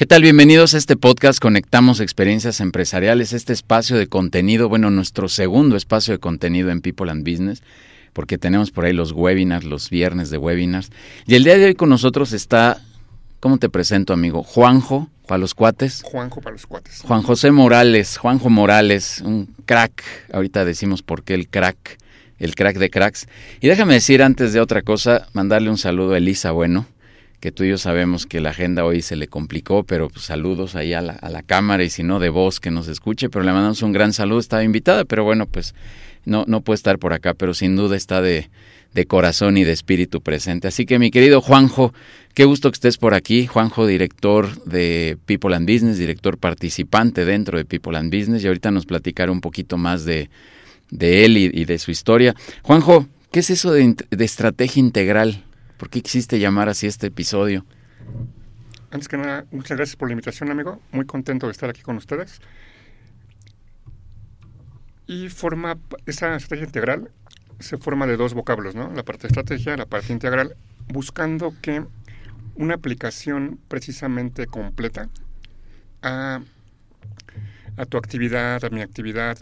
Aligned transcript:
¿Qué 0.00 0.06
tal? 0.06 0.22
Bienvenidos 0.22 0.72
a 0.72 0.78
este 0.78 0.96
podcast 0.96 1.40
Conectamos 1.40 2.00
Experiencias 2.00 2.60
Empresariales, 2.60 3.34
este 3.34 3.52
espacio 3.52 3.98
de 3.98 4.06
contenido, 4.06 4.70
bueno, 4.70 4.90
nuestro 4.90 5.28
segundo 5.28 5.76
espacio 5.76 6.14
de 6.14 6.18
contenido 6.18 6.70
en 6.70 6.80
People 6.80 7.10
and 7.10 7.22
Business, 7.22 7.62
porque 8.14 8.38
tenemos 8.38 8.70
por 8.70 8.86
ahí 8.86 8.94
los 8.94 9.12
webinars, 9.12 9.66
los 9.66 9.90
viernes 9.90 10.30
de 10.30 10.38
webinars. 10.38 10.88
Y 11.26 11.34
el 11.34 11.44
día 11.44 11.58
de 11.58 11.66
hoy 11.66 11.74
con 11.74 11.90
nosotros 11.90 12.32
está, 12.32 12.80
¿cómo 13.40 13.58
te 13.58 13.68
presento, 13.68 14.14
amigo? 14.14 14.42
Juanjo, 14.42 15.10
para 15.26 15.36
los 15.36 15.52
cuates. 15.52 16.00
Juanjo 16.02 16.40
para 16.40 16.54
los 16.54 16.66
cuates. 16.66 17.02
Juan 17.02 17.20
José 17.20 17.50
Morales, 17.50 18.16
Juanjo 18.16 18.48
Morales, 18.48 19.20
un 19.22 19.54
crack. 19.66 20.02
Ahorita 20.32 20.64
decimos 20.64 21.02
por 21.02 21.24
qué 21.24 21.34
el 21.34 21.46
crack, 21.46 21.98
el 22.38 22.54
crack 22.54 22.78
de 22.78 22.88
cracks. 22.88 23.28
Y 23.60 23.68
déjame 23.68 23.92
decir 23.92 24.22
antes 24.22 24.54
de 24.54 24.60
otra 24.60 24.80
cosa, 24.80 25.28
mandarle 25.34 25.68
un 25.68 25.76
saludo 25.76 26.14
a 26.14 26.16
Elisa 26.16 26.52
Bueno 26.52 26.86
que 27.40 27.52
tú 27.52 27.64
y 27.64 27.70
yo 27.70 27.78
sabemos 27.78 28.26
que 28.26 28.40
la 28.40 28.50
agenda 28.50 28.84
hoy 28.84 29.02
se 29.02 29.16
le 29.16 29.26
complicó, 29.26 29.82
pero 29.82 30.08
pues, 30.08 30.26
saludos 30.26 30.76
ahí 30.76 30.92
a 30.92 31.00
la, 31.00 31.12
a 31.14 31.30
la, 31.30 31.42
cámara 31.42 31.82
y 31.82 31.90
si 31.90 32.02
no 32.02 32.20
de 32.20 32.28
voz 32.28 32.60
que 32.60 32.70
nos 32.70 32.86
escuche, 32.86 33.30
pero 33.30 33.44
le 33.44 33.52
mandamos 33.52 33.82
un 33.82 33.92
gran 33.92 34.12
saludo, 34.12 34.38
estaba 34.38 34.62
invitada, 34.62 35.04
pero 35.04 35.24
bueno, 35.24 35.46
pues 35.46 35.74
no, 36.24 36.44
no 36.46 36.60
puede 36.60 36.76
estar 36.76 36.98
por 36.98 37.12
acá, 37.12 37.34
pero 37.34 37.54
sin 37.54 37.76
duda 37.76 37.96
está 37.96 38.20
de, 38.20 38.50
de 38.94 39.06
corazón 39.06 39.56
y 39.56 39.64
de 39.64 39.72
espíritu 39.72 40.20
presente. 40.20 40.68
Así 40.68 40.84
que 40.84 40.98
mi 40.98 41.10
querido 41.10 41.40
Juanjo, 41.40 41.94
qué 42.34 42.44
gusto 42.44 42.70
que 42.70 42.76
estés 42.76 42.98
por 42.98 43.14
aquí. 43.14 43.46
Juanjo, 43.46 43.86
director 43.86 44.62
de 44.64 45.16
People 45.26 45.54
and 45.56 45.70
Business, 45.70 45.98
director 45.98 46.38
participante 46.38 47.24
dentro 47.24 47.58
de 47.58 47.64
People 47.64 47.96
and 47.96 48.14
Business, 48.14 48.44
y 48.44 48.48
ahorita 48.48 48.70
nos 48.70 48.86
platicará 48.86 49.32
un 49.32 49.40
poquito 49.40 49.76
más 49.76 50.04
de, 50.04 50.28
de 50.90 51.24
él 51.24 51.36
y, 51.36 51.50
y, 51.52 51.64
de 51.64 51.78
su 51.78 51.90
historia. 51.90 52.34
Juanjo, 52.62 53.06
¿qué 53.30 53.40
es 53.40 53.50
eso 53.50 53.72
de, 53.72 53.96
de 54.10 54.24
estrategia 54.24 54.80
integral? 54.80 55.44
¿Por 55.80 55.88
qué 55.88 56.02
quisiste 56.02 56.38
llamar 56.38 56.68
así 56.68 56.86
este 56.86 57.06
episodio? 57.06 57.64
Antes 58.90 59.08
que 59.08 59.16
nada, 59.16 59.46
muchas 59.50 59.78
gracias 59.78 59.96
por 59.96 60.08
la 60.08 60.12
invitación, 60.12 60.50
amigo. 60.50 60.78
Muy 60.92 61.06
contento 61.06 61.46
de 61.46 61.52
estar 61.52 61.70
aquí 61.70 61.80
con 61.80 61.96
ustedes. 61.96 62.42
Y 65.06 65.30
forma, 65.30 65.78
esa 66.04 66.36
estrategia 66.36 66.66
integral 66.66 67.10
se 67.60 67.78
forma 67.78 68.06
de 68.06 68.18
dos 68.18 68.34
vocablos, 68.34 68.74
¿no? 68.74 68.92
La 68.92 69.04
parte 69.04 69.22
de 69.22 69.28
estrategia, 69.28 69.74
la 69.78 69.86
parte 69.86 70.12
integral, 70.12 70.54
buscando 70.88 71.54
que 71.62 71.82
una 72.56 72.74
aplicación 72.74 73.58
precisamente 73.68 74.46
completa 74.46 75.08
a, 76.02 76.42
tu 77.88 77.96
actividad, 77.96 78.62
a 78.66 78.68
mi 78.68 78.82
actividad, 78.82 79.38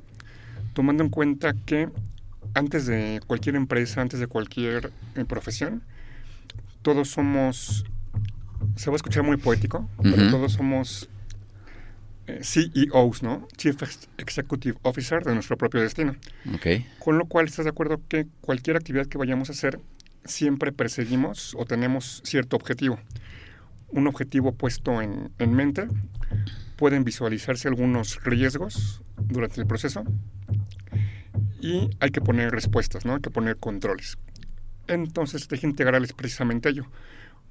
tomando 0.73 1.03
en 1.03 1.11
cuenta 1.11 1.53
que 1.67 1.89
antes 2.55 2.87
de 2.87 3.21
cualquier 3.27 3.57
empresa, 3.57 4.01
antes 4.01 4.21
de 4.21 4.29
cualquier 4.29 4.93
eh, 5.17 5.25
profesión, 5.25 5.83
todos 6.83 7.09
somos, 7.11 7.85
se 8.77 8.91
va 8.91 8.95
a 8.95 8.97
escuchar 8.97 9.23
muy 9.23 9.37
poético, 9.37 9.89
uh 9.99 10.03
-huh. 10.03 10.15
pero 10.15 10.31
todos 10.31 10.53
somos 10.53 11.09
eh, 12.27 12.41
CEOs, 12.43 13.23
¿no? 13.23 13.49
Chief 13.57 13.77
Executive 14.19 14.79
Officer 14.83 15.25
de 15.25 15.35
nuestro 15.35 15.57
propio 15.57 15.81
destino. 15.81 16.15
Okay. 16.57 16.87
Con 16.99 17.19
lo 17.19 17.27
cual, 17.27 17.47
¿estás 17.47 17.65
de 17.65 17.71
acuerdo 17.71 18.01
que 18.09 18.27
cualquier 18.41 18.77
actividad 18.77 19.07
que 19.07 19.19
vayamos 19.19 19.49
a 19.49 19.53
hacer, 19.53 19.81
siempre 20.25 20.73
perseguimos 20.73 21.55
o 21.59 21.65
tenemos 21.65 22.21
cierto 22.25 22.57
objetivo? 22.57 22.99
Un 23.89 24.07
objetivo 24.07 24.53
puesto 24.53 25.01
en, 25.01 25.31
en 25.39 25.55
mente, 25.55 25.89
pueden 26.77 27.05
visualizarse 27.05 27.69
algunos 27.69 28.23
riesgos 28.23 29.03
durante 29.17 29.61
el 29.61 29.67
proceso 29.67 30.05
y 31.61 31.91
hay 32.01 32.11
que 32.11 32.21
poner 32.21 32.53
respuestas, 32.53 33.05
¿no? 33.05 33.15
Hay 33.15 33.21
que 33.21 33.31
poner 33.31 33.57
controles. 33.57 34.19
Entonces, 34.89 35.43
estrategia 35.43 35.69
integral 35.69 36.05
es 36.05 36.13
precisamente 36.13 36.71
ello, 36.71 36.87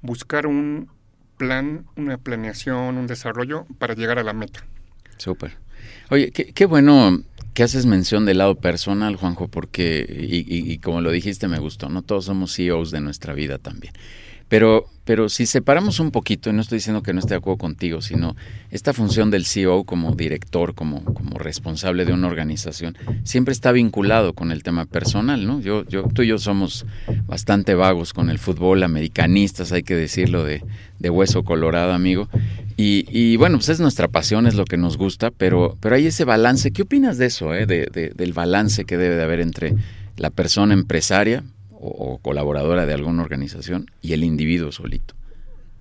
buscar 0.02 0.46
un 0.46 0.90
plan, 1.36 1.86
una 1.96 2.18
planeación, 2.18 2.98
un 2.98 3.06
desarrollo 3.06 3.66
para 3.78 3.94
llegar 3.94 4.18
a 4.18 4.24
la 4.24 4.32
meta. 4.32 4.66
Súper. 5.16 5.56
Oye, 6.10 6.30
qué, 6.32 6.66
bueno 6.66 7.22
que 7.54 7.62
haces 7.62 7.86
mención 7.86 8.24
del 8.24 8.38
lado 8.38 8.56
personal, 8.56 9.16
Juanjo, 9.16 9.48
porque, 9.48 10.06
y, 10.08 10.72
y, 10.72 10.78
como 10.78 11.00
lo 11.00 11.10
dijiste, 11.10 11.48
me 11.48 11.58
gustó, 11.58 11.88
¿no? 11.88 12.02
Todos 12.02 12.26
somos 12.26 12.54
CEOs 12.54 12.90
de 12.90 13.00
nuestra 13.00 13.34
vida 13.34 13.58
también. 13.58 13.92
Pero, 14.48 14.86
pero 15.04 15.28
si 15.28 15.44
separamos 15.46 16.00
un 16.00 16.10
poquito, 16.10 16.48
y 16.48 16.52
no 16.54 16.62
estoy 16.62 16.78
diciendo 16.78 17.02
que 17.02 17.12
no 17.12 17.20
esté 17.20 17.30
de 17.30 17.36
acuerdo 17.36 17.58
contigo, 17.58 18.00
sino 18.00 18.34
esta 18.70 18.94
función 18.94 19.30
del 19.30 19.44
CEO 19.44 19.84
como 19.84 20.14
director, 20.14 20.74
como, 20.74 21.04
como 21.04 21.38
responsable 21.38 22.06
de 22.06 22.14
una 22.14 22.28
organización, 22.28 22.96
siempre 23.24 23.52
está 23.52 23.72
vinculado 23.72 24.32
con 24.32 24.50
el 24.50 24.62
tema 24.62 24.86
personal, 24.86 25.46
¿no? 25.46 25.60
Yo, 25.60 25.84
yo, 25.86 26.04
tú 26.04 26.22
y 26.22 26.28
yo 26.28 26.38
somos 26.38 26.86
bastante 27.26 27.74
vagos 27.74 28.14
con 28.14 28.30
el 28.30 28.38
fútbol, 28.38 28.82
americanistas, 28.82 29.72
hay 29.72 29.82
que 29.82 29.94
decirlo, 29.94 30.44
de, 30.44 30.64
de 30.98 31.10
hueso 31.10 31.44
colorado, 31.44 31.92
amigo. 31.92 32.28
Y, 32.76 33.06
y, 33.10 33.36
bueno, 33.36 33.58
pues 33.58 33.68
es 33.68 33.80
nuestra 33.80 34.08
pasión, 34.08 34.46
es 34.46 34.54
lo 34.54 34.64
que 34.64 34.76
nos 34.76 34.96
gusta, 34.96 35.30
pero, 35.30 35.76
pero 35.80 35.96
hay 35.96 36.06
ese 36.06 36.24
balance. 36.24 36.70
¿Qué 36.70 36.82
opinas 36.82 37.18
de 37.18 37.26
eso, 37.26 37.54
eh? 37.54 37.66
de, 37.66 37.86
de, 37.92 38.12
del 38.14 38.32
balance 38.32 38.84
que 38.84 38.96
debe 38.96 39.16
de 39.16 39.22
haber 39.22 39.40
entre 39.40 39.74
la 40.16 40.30
persona 40.30 40.74
empresaria, 40.74 41.44
o, 41.80 41.88
o, 41.88 42.18
colaboradora 42.18 42.86
de 42.86 42.94
alguna 42.94 43.22
organización 43.22 43.90
y 44.02 44.12
el 44.12 44.24
individuo 44.24 44.72
solito. 44.72 45.14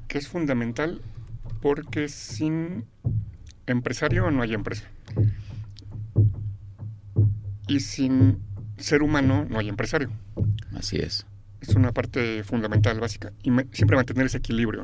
Que 0.08 0.18
es 0.18 0.28
fundamental 0.28 1.02
porque 1.62 2.08
sin 2.08 2.86
empresario 3.66 4.30
no 4.32 4.42
hay 4.42 4.54
empresa. 4.54 4.86
Y 7.68 7.82
sin 7.82 8.40
ser 8.78 9.02
humano 9.02 9.46
no 9.50 9.60
hay 9.60 9.70
empresario. 9.70 10.10
Así 10.74 10.98
es. 10.98 11.26
Es 11.62 11.70
una 11.76 11.92
parte 11.92 12.44
fundamental, 12.44 13.00
básica. 13.00 13.34
Y 13.44 13.52
me, 13.52 13.68
siempre 13.72 13.98
mantener 13.98 14.28
ese 14.28 14.38
equilibrio. 14.38 14.84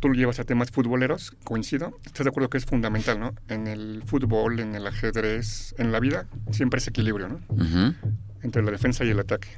Tú 0.00 0.08
lo 0.08 0.14
llevas 0.14 0.38
a 0.40 0.44
temas 0.44 0.70
futboleros, 0.70 1.30
coincido. 1.44 1.98
Estás 2.04 2.24
de 2.24 2.30
acuerdo 2.30 2.50
que 2.50 2.58
es 2.58 2.66
fundamental, 2.66 3.18
¿no? 3.18 3.34
En 3.48 3.66
el 3.66 4.02
fútbol, 4.04 4.60
en 4.60 4.74
el 4.74 4.86
ajedrez, 4.86 5.74
en 5.78 5.90
la 5.90 6.00
vida, 6.00 6.26
siempre 6.50 6.78
ese 6.78 6.90
equilibrio, 6.90 7.28
¿no? 7.28 7.40
Uh 7.48 7.58
-huh. 7.58 7.94
Entre 8.42 8.62
la 8.62 8.70
defensa 8.70 9.04
y 9.04 9.10
el 9.10 9.20
ataque. 9.20 9.48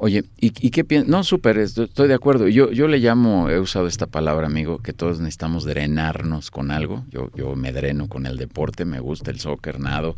Oye, 0.00 0.24
¿y, 0.40 0.52
y 0.64 0.70
qué 0.70 0.84
piensas? 0.84 1.10
No, 1.10 1.24
súper, 1.24 1.58
estoy 1.58 2.06
de 2.06 2.14
acuerdo. 2.14 2.46
Yo, 2.46 2.70
yo 2.70 2.86
le 2.86 2.98
llamo, 2.98 3.50
he 3.50 3.58
usado 3.58 3.88
esta 3.88 4.06
palabra, 4.06 4.46
amigo, 4.46 4.78
que 4.78 4.92
todos 4.92 5.18
necesitamos 5.18 5.64
drenarnos 5.64 6.52
con 6.52 6.70
algo. 6.70 7.04
Yo, 7.10 7.32
yo 7.34 7.56
me 7.56 7.72
dreno 7.72 8.08
con 8.08 8.24
el 8.24 8.36
deporte, 8.36 8.84
me 8.84 9.00
gusta 9.00 9.32
el 9.32 9.40
soccer, 9.40 9.80
nado, 9.80 10.14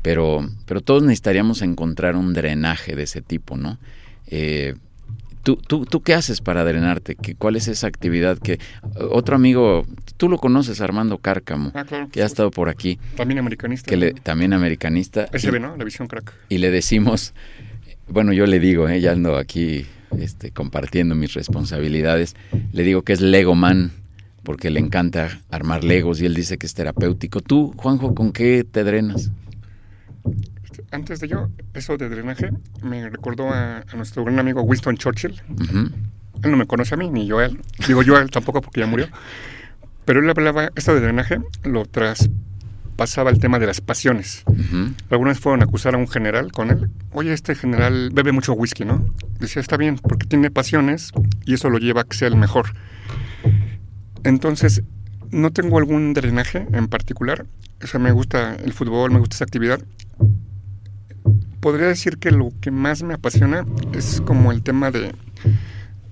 pero, 0.00 0.48
pero 0.64 0.80
todos 0.80 1.02
necesitaríamos 1.02 1.60
encontrar 1.62 2.14
un 2.14 2.34
drenaje 2.34 2.94
de 2.94 3.02
ese 3.02 3.20
tipo, 3.20 3.56
¿no? 3.56 3.78
Eh, 4.28 4.76
¿tú, 5.42 5.56
tú, 5.56 5.86
¿Tú 5.86 6.02
qué 6.02 6.14
haces 6.14 6.40
para 6.40 6.62
drenarte? 6.62 7.16
¿Qué, 7.16 7.34
¿Cuál 7.34 7.56
es 7.56 7.66
esa 7.66 7.88
actividad 7.88 8.38
que... 8.38 8.60
Otro 9.10 9.34
amigo, 9.34 9.86
tú 10.16 10.28
lo 10.28 10.38
conoces, 10.38 10.80
Armando 10.80 11.18
Cárcamo, 11.18 11.72
ah, 11.74 11.84
claro, 11.84 12.08
que 12.12 12.22
ha 12.22 12.26
estado 12.26 12.52
por 12.52 12.68
aquí. 12.68 13.00
También 13.16 13.40
americanista. 13.40 13.88
Que 13.88 13.96
le, 13.96 14.12
también 14.12 14.52
americanista. 14.52 15.26
SB, 15.32 15.58
¿no? 15.58 15.76
La 15.76 15.82
visión 15.82 16.06
crack. 16.06 16.32
Y 16.48 16.58
le 16.58 16.70
decimos 16.70 17.34
bueno, 18.08 18.32
yo 18.32 18.46
le 18.46 18.60
digo, 18.60 18.88
¿eh? 18.88 19.00
ya 19.00 19.12
ando 19.12 19.36
aquí 19.36 19.86
este, 20.18 20.50
compartiendo 20.50 21.14
mis 21.14 21.34
responsabilidades, 21.34 22.36
le 22.72 22.82
digo 22.82 23.02
que 23.02 23.12
es 23.12 23.20
Lego 23.20 23.54
Man, 23.54 23.92
porque 24.42 24.70
le 24.70 24.80
encanta 24.80 25.40
armar 25.50 25.82
Legos 25.84 26.20
y 26.20 26.26
él 26.26 26.34
dice 26.34 26.56
que 26.58 26.66
es 26.66 26.74
terapéutico. 26.74 27.40
¿Tú, 27.40 27.74
Juanjo, 27.76 28.14
con 28.14 28.32
qué 28.32 28.64
te 28.64 28.84
drenas? 28.84 29.30
Antes 30.92 31.20
de 31.20 31.28
yo, 31.28 31.48
eso 31.74 31.96
de 31.96 32.08
drenaje, 32.08 32.50
me 32.82 33.08
recordó 33.10 33.50
a, 33.50 33.78
a 33.78 33.96
nuestro 33.96 34.24
gran 34.24 34.38
amigo 34.38 34.62
Winston 34.62 34.96
Churchill. 34.96 35.42
Uh 35.48 35.54
-huh. 35.54 35.92
Él 36.42 36.50
no 36.50 36.56
me 36.56 36.66
conoce 36.66 36.94
a 36.94 36.96
mí, 36.96 37.10
ni 37.10 37.26
yo 37.26 37.38
a 37.38 37.46
él. 37.46 37.58
Digo 37.86 38.02
yo 38.02 38.16
a 38.16 38.22
él 38.22 38.30
tampoco 38.30 38.60
porque 38.60 38.80
ya 38.80 38.86
murió. 38.86 39.08
Pero 40.04 40.20
él 40.20 40.30
hablaba, 40.30 40.70
esto 40.76 40.94
de 40.94 41.00
drenaje 41.00 41.38
lo 41.64 41.84
tras 41.86 42.30
pasaba 42.96 43.30
el 43.30 43.38
tema 43.38 43.58
de 43.58 43.66
las 43.66 43.80
pasiones. 43.80 44.42
Uh 44.46 44.54
-huh. 44.54 44.94
Algunas 45.10 45.38
fueron 45.38 45.60
a 45.60 45.64
acusar 45.64 45.94
a 45.94 45.98
un 45.98 46.08
general 46.08 46.52
con 46.52 46.70
él. 46.70 46.90
Oye, 47.12 47.32
este 47.32 47.54
general 47.54 48.10
bebe 48.12 48.32
mucho 48.32 48.52
whisky, 48.54 48.84
¿no? 48.84 49.06
Decía, 49.38 49.60
está 49.60 49.76
bien, 49.76 49.98
porque 49.98 50.26
tiene 50.26 50.50
pasiones 50.50 51.12
y 51.44 51.54
eso 51.54 51.70
lo 51.70 51.78
lleva 51.78 52.02
a 52.02 52.04
que 52.04 52.16
sea 52.16 52.28
el 52.28 52.36
mejor. 52.36 52.72
Entonces, 54.24 54.82
no 55.30 55.52
tengo 55.52 55.78
algún 55.78 56.14
drenaje 56.14 56.66
en 56.72 56.88
particular. 56.88 57.46
O 57.82 57.86
sea, 57.86 58.00
me 58.00 58.12
gusta 58.12 58.56
el 58.56 58.72
fútbol, 58.72 59.10
me 59.10 59.18
gusta 59.18 59.36
esa 59.36 59.44
actividad. 59.44 59.80
Podría 61.60 61.86
decir 61.86 62.18
que 62.18 62.30
lo 62.30 62.50
que 62.60 62.70
más 62.70 63.02
me 63.02 63.14
apasiona 63.14 63.64
es 63.92 64.20
como 64.24 64.52
el 64.52 64.62
tema 64.62 64.90
de, 64.90 65.14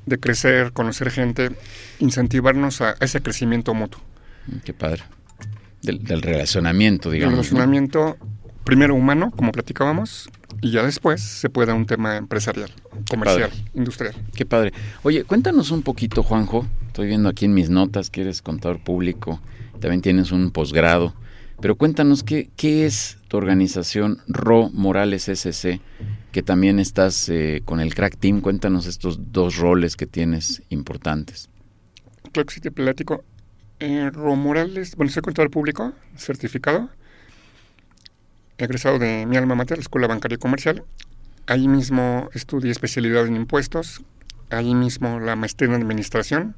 de 0.07 0.19
crecer, 0.19 0.73
conocer 0.73 1.11
gente, 1.11 1.51
incentivarnos 1.99 2.81
a 2.81 2.95
ese 3.01 3.21
crecimiento 3.21 3.73
mutuo. 3.75 4.01
Qué 4.65 4.75
padre. 4.75 5.03
Del, 5.85 6.03
del 6.03 6.23
relacionamiento, 6.23 7.09
El 7.11 7.15
digamos. 7.15 7.37
¿no? 7.37 7.43
relacionamiento 7.43 8.17
primero 8.65 8.95
humano, 8.95 9.31
como 9.37 9.53
platicábamos, 9.53 10.31
y 10.63 10.71
ya 10.71 10.83
después 10.83 11.21
se 11.21 11.51
puede 11.51 11.73
un 11.73 11.87
tema 11.87 12.17
empresarial, 12.17 12.71
comercial, 13.11 13.51
industrial. 13.75 14.15
Qué 14.35 14.47
padre. 14.47 14.73
Oye, 15.03 15.25
cuéntanos 15.25 15.71
un 15.71 15.83
poquito, 15.83 16.23
Juanjo. 16.23 16.67
Estoy 16.87 17.09
viendo 17.09 17.29
aquí 17.29 17.45
en 17.45 17.55
mis 17.55 17.71
notas 17.71 18.09
que 18.09 18.23
eres 18.23 18.41
contador 18.41 18.83
público, 18.83 19.41
también 19.81 20.01
tienes 20.01 20.33
un 20.33 20.51
posgrado, 20.53 21.15
pero 21.61 21.77
cuéntanos 21.77 22.23
qué, 22.23 22.51
qué 22.57 22.87
es 22.87 23.19
tu 23.29 23.37
organización 23.37 24.21
RO 24.29 24.71
Morales 24.71 25.29
SC, 25.29 25.81
que 26.33 26.43
también 26.43 26.79
estás 26.79 27.29
eh, 27.29 27.63
con 27.65 27.81
el 27.81 27.95
Crack 27.95 28.17
Team. 28.17 28.41
Cuéntanos 28.41 28.87
estos 28.87 29.33
dos 29.33 29.57
roles 29.57 29.97
que 29.97 30.07
tienes 30.07 30.63
importantes. 30.69 31.51
Claro 32.33 32.47
que 32.47 32.55
sí 32.55 32.61
te 32.61 32.71
platico. 32.71 33.25
Eh, 33.81 34.11
Ro 34.13 34.37
Morales, 34.37 34.95
bueno, 34.97 35.11
soy 35.13 35.23
contador 35.23 35.51
público, 35.51 35.93
certificado, 36.17 36.89
egresado 38.59 38.99
de 38.99 39.27
mi 39.27 39.37
alma 39.37 39.55
mater, 39.55 39.79
la 39.79 39.83
Escuela 39.83 40.07
Bancaria 40.07 40.37
y 40.37 40.39
Comercial. 40.39 40.85
Ahí 41.47 41.69
mismo 41.69 42.31
estudié 42.33 42.71
especialidad 42.71 43.27
en 43.27 43.37
impuestos, 43.37 44.03
ahí 44.51 44.75
mismo 44.75 45.21
la 45.21 45.37
maestría 45.37 45.69
en 45.75 45.83
administración, 45.83 46.57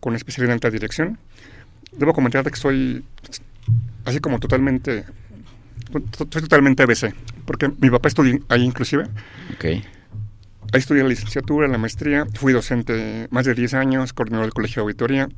con 0.00 0.14
especialidad 0.14 0.50
en 0.52 0.54
alta 0.56 0.70
dirección. 0.70 1.18
Debo 1.92 2.12
comentarte 2.12 2.50
que 2.50 2.56
soy 2.56 3.04
así 4.04 4.18
como 4.20 4.38
totalmente, 4.38 5.04
to- 5.92 6.26
soy 6.30 6.42
totalmente 6.42 6.82
ABC, 6.82 7.14
porque 7.46 7.70
mi 7.80 7.88
papá 7.88 8.08
estudió 8.08 8.38
ahí 8.48 8.64
inclusive. 8.64 9.04
Ok. 9.54 9.64
Ahí 9.64 10.80
estudié 10.80 11.04
la 11.04 11.08
licenciatura, 11.08 11.68
la 11.68 11.78
maestría, 11.78 12.26
fui 12.34 12.52
docente 12.52 13.28
más 13.30 13.46
de 13.46 13.54
10 13.54 13.72
años, 13.74 14.12
coordinador 14.12 14.46
del 14.46 14.52
colegio 14.52 14.82
de 14.82 14.84
auditoría. 14.86 15.28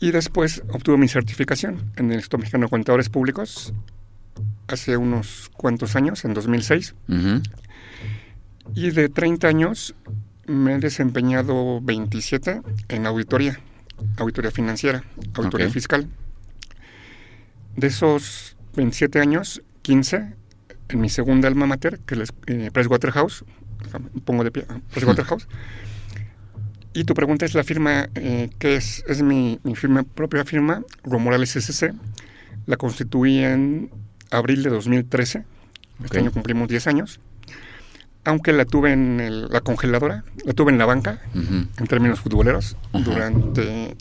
Y 0.00 0.12
después 0.12 0.62
obtuve 0.70 0.96
mi 0.96 1.08
certificación 1.08 1.90
en 1.96 2.10
el 2.10 2.16
Instituto 2.16 2.38
Mexicano 2.38 2.66
de 2.66 2.70
Contadores 2.70 3.08
Públicos 3.08 3.72
hace 4.68 4.96
unos 4.96 5.50
cuantos 5.56 5.96
años, 5.96 6.24
en 6.24 6.34
2006. 6.34 6.94
Ujú. 7.08 7.42
Y 8.74 8.90
de 8.90 9.08
30 9.08 9.48
años 9.48 9.94
me 10.46 10.74
he 10.74 10.78
desempeñado 10.78 11.80
27 11.80 12.62
en 12.88 13.06
auditoría, 13.06 13.58
auditoría 14.18 14.50
financiera, 14.50 15.02
auditoría 15.34 15.68
fiscal. 15.70 16.08
De 17.76 17.88
esos 17.88 18.56
27 18.76 19.20
años, 19.20 19.62
15 19.82 20.34
en 20.90 21.00
mi 21.00 21.08
segunda 21.08 21.48
alma 21.48 21.66
mater, 21.66 21.98
que 22.00 22.22
es 22.22 22.32
eh, 22.46 22.70
Pricewaterhouse, 22.72 23.44
pongo 24.24 24.44
de 24.44 24.50
pie, 24.50 24.64
ah, 24.68 24.80
Pricewaterhouse. 24.92 25.48
Y 26.98 27.04
tu 27.04 27.14
pregunta 27.14 27.46
es 27.46 27.54
la 27.54 27.62
firma, 27.62 28.08
eh, 28.16 28.50
que 28.58 28.74
es, 28.74 29.04
es 29.06 29.22
mi, 29.22 29.60
mi 29.62 29.76
firma, 29.76 30.02
propia 30.02 30.44
firma, 30.44 30.82
Romorales 31.04 31.54
SC. 31.54 31.92
La 32.66 32.76
constituí 32.76 33.38
en 33.38 33.88
abril 34.32 34.64
de 34.64 34.70
2013. 34.70 35.44
Este 36.02 36.18
año 36.18 36.32
cumplimos 36.32 36.66
10 36.68 36.88
años. 36.88 37.20
Aunque 38.24 38.52
la 38.52 38.64
tuve 38.64 38.92
en 38.92 39.20
el- 39.20 39.46
la 39.48 39.60
congeladora, 39.60 40.24
la 40.44 40.54
tuve 40.54 40.72
en 40.72 40.78
la 40.78 40.86
banca, 40.86 41.20
en 41.34 41.86
términos 41.86 42.18
futboleros, 42.18 42.76
durante 42.92 43.96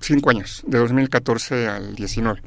5 0.00 0.28
años, 0.28 0.62
de 0.66 0.76
2014 0.78 1.66
al 1.66 1.94
19. 1.94 2.42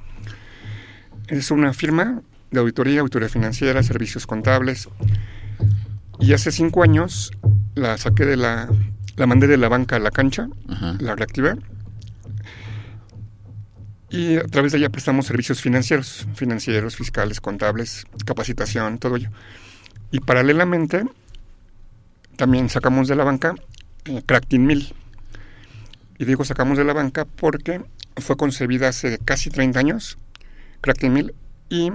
Es 1.28 1.50
una 1.50 1.74
firma 1.74 2.22
de 2.52 2.60
auditoría, 2.60 3.00
auditoría 3.02 3.30
financiera, 3.30 3.82
servicios 3.82 4.28
contables. 4.28 4.90
Y 6.20 6.34
hace 6.34 6.52
5 6.52 6.84
años 6.84 7.32
la 7.75 7.98
saqué 7.98 8.25
de 8.25 8.38
la, 8.38 8.69
la 9.16 9.27
mandé 9.27 9.48
de 9.48 9.57
la 9.57 9.69
banca 9.69 9.98
a 9.98 10.00
la 10.00 10.12
cancha, 10.12 10.48
Ajá. 10.68 10.98
la 11.00 11.16
reactivé. 11.16 11.56
Y 14.10 14.38
a 14.38 14.44
través 14.44 14.72
de 14.72 14.77
ella 14.77 14.89
prestamos 14.89 15.25
servicios 15.25 15.62
financieros, 15.62 16.27
financieros, 16.36 16.95
fiscales, 16.95 17.42
contables, 17.42 18.06
capacitación, 18.25 18.98
todo 18.98 19.18
ello. 19.18 19.30
Y 20.12 20.19
paralelamente 20.22 21.04
también 22.38 22.69
sacamos 22.69 23.07
de 23.07 23.16
la 23.16 23.24
banca 23.24 23.56
eh, 24.06 24.22
Crack 24.25 24.48
Team 24.48 24.63
1000. 24.63 24.94
Y 26.18 26.25
digo 26.25 26.45
sacamos 26.45 26.77
de 26.77 26.86
la 26.86 26.94
banca 26.94 27.25
porque 27.25 27.83
fue 28.18 28.38
concebida 28.38 28.88
hace 28.88 29.18
casi 29.19 29.50
30 29.50 29.80
años, 29.80 30.18
Crack 30.80 31.00
Team 31.00 31.13
1000, 31.13 31.36
y 31.69 31.92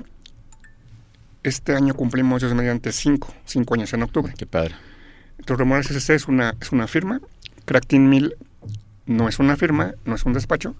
este 1.42 1.74
año 1.74 1.94
cumplimos, 1.94 2.42
Dios 2.42 2.52
mediante, 2.52 2.92
5, 2.92 3.34
5 3.46 3.74
años 3.74 3.92
en 3.94 4.02
octubre. 4.02 4.34
Qué 4.36 4.44
padre. 4.44 4.74
Romores 5.46 5.90
SC 5.90 6.10
es 6.10 6.28
una, 6.28 6.54
es 6.60 6.72
una 6.72 6.86
firma, 6.86 7.20
Crack 7.64 7.86
Team 7.86 8.08
1000 8.08 8.36
no 9.06 9.28
es 9.28 9.38
una 9.38 9.56
firma, 9.56 9.94
no 10.04 10.14
es 10.14 10.24
un 10.24 10.32
despacho, 10.32 10.74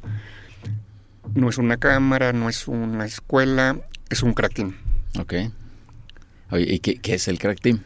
no 1.35 1.49
es 1.49 1.59
una 1.59 1.77
cámara, 1.77 2.33
no 2.33 2.49
es 2.49 2.69
una 2.69 3.05
escuela, 3.05 3.77
es 4.09 4.23
un 4.23 4.35
Crack 4.35 4.55
Team. 4.55 4.77
Ok. 5.19 5.35
Oye, 6.51 6.75
¿y 6.75 6.79
qué, 6.79 6.99
qué 6.99 7.15
es 7.15 7.29
el 7.29 7.39
Crack 7.39 7.61
Team? 7.61 7.83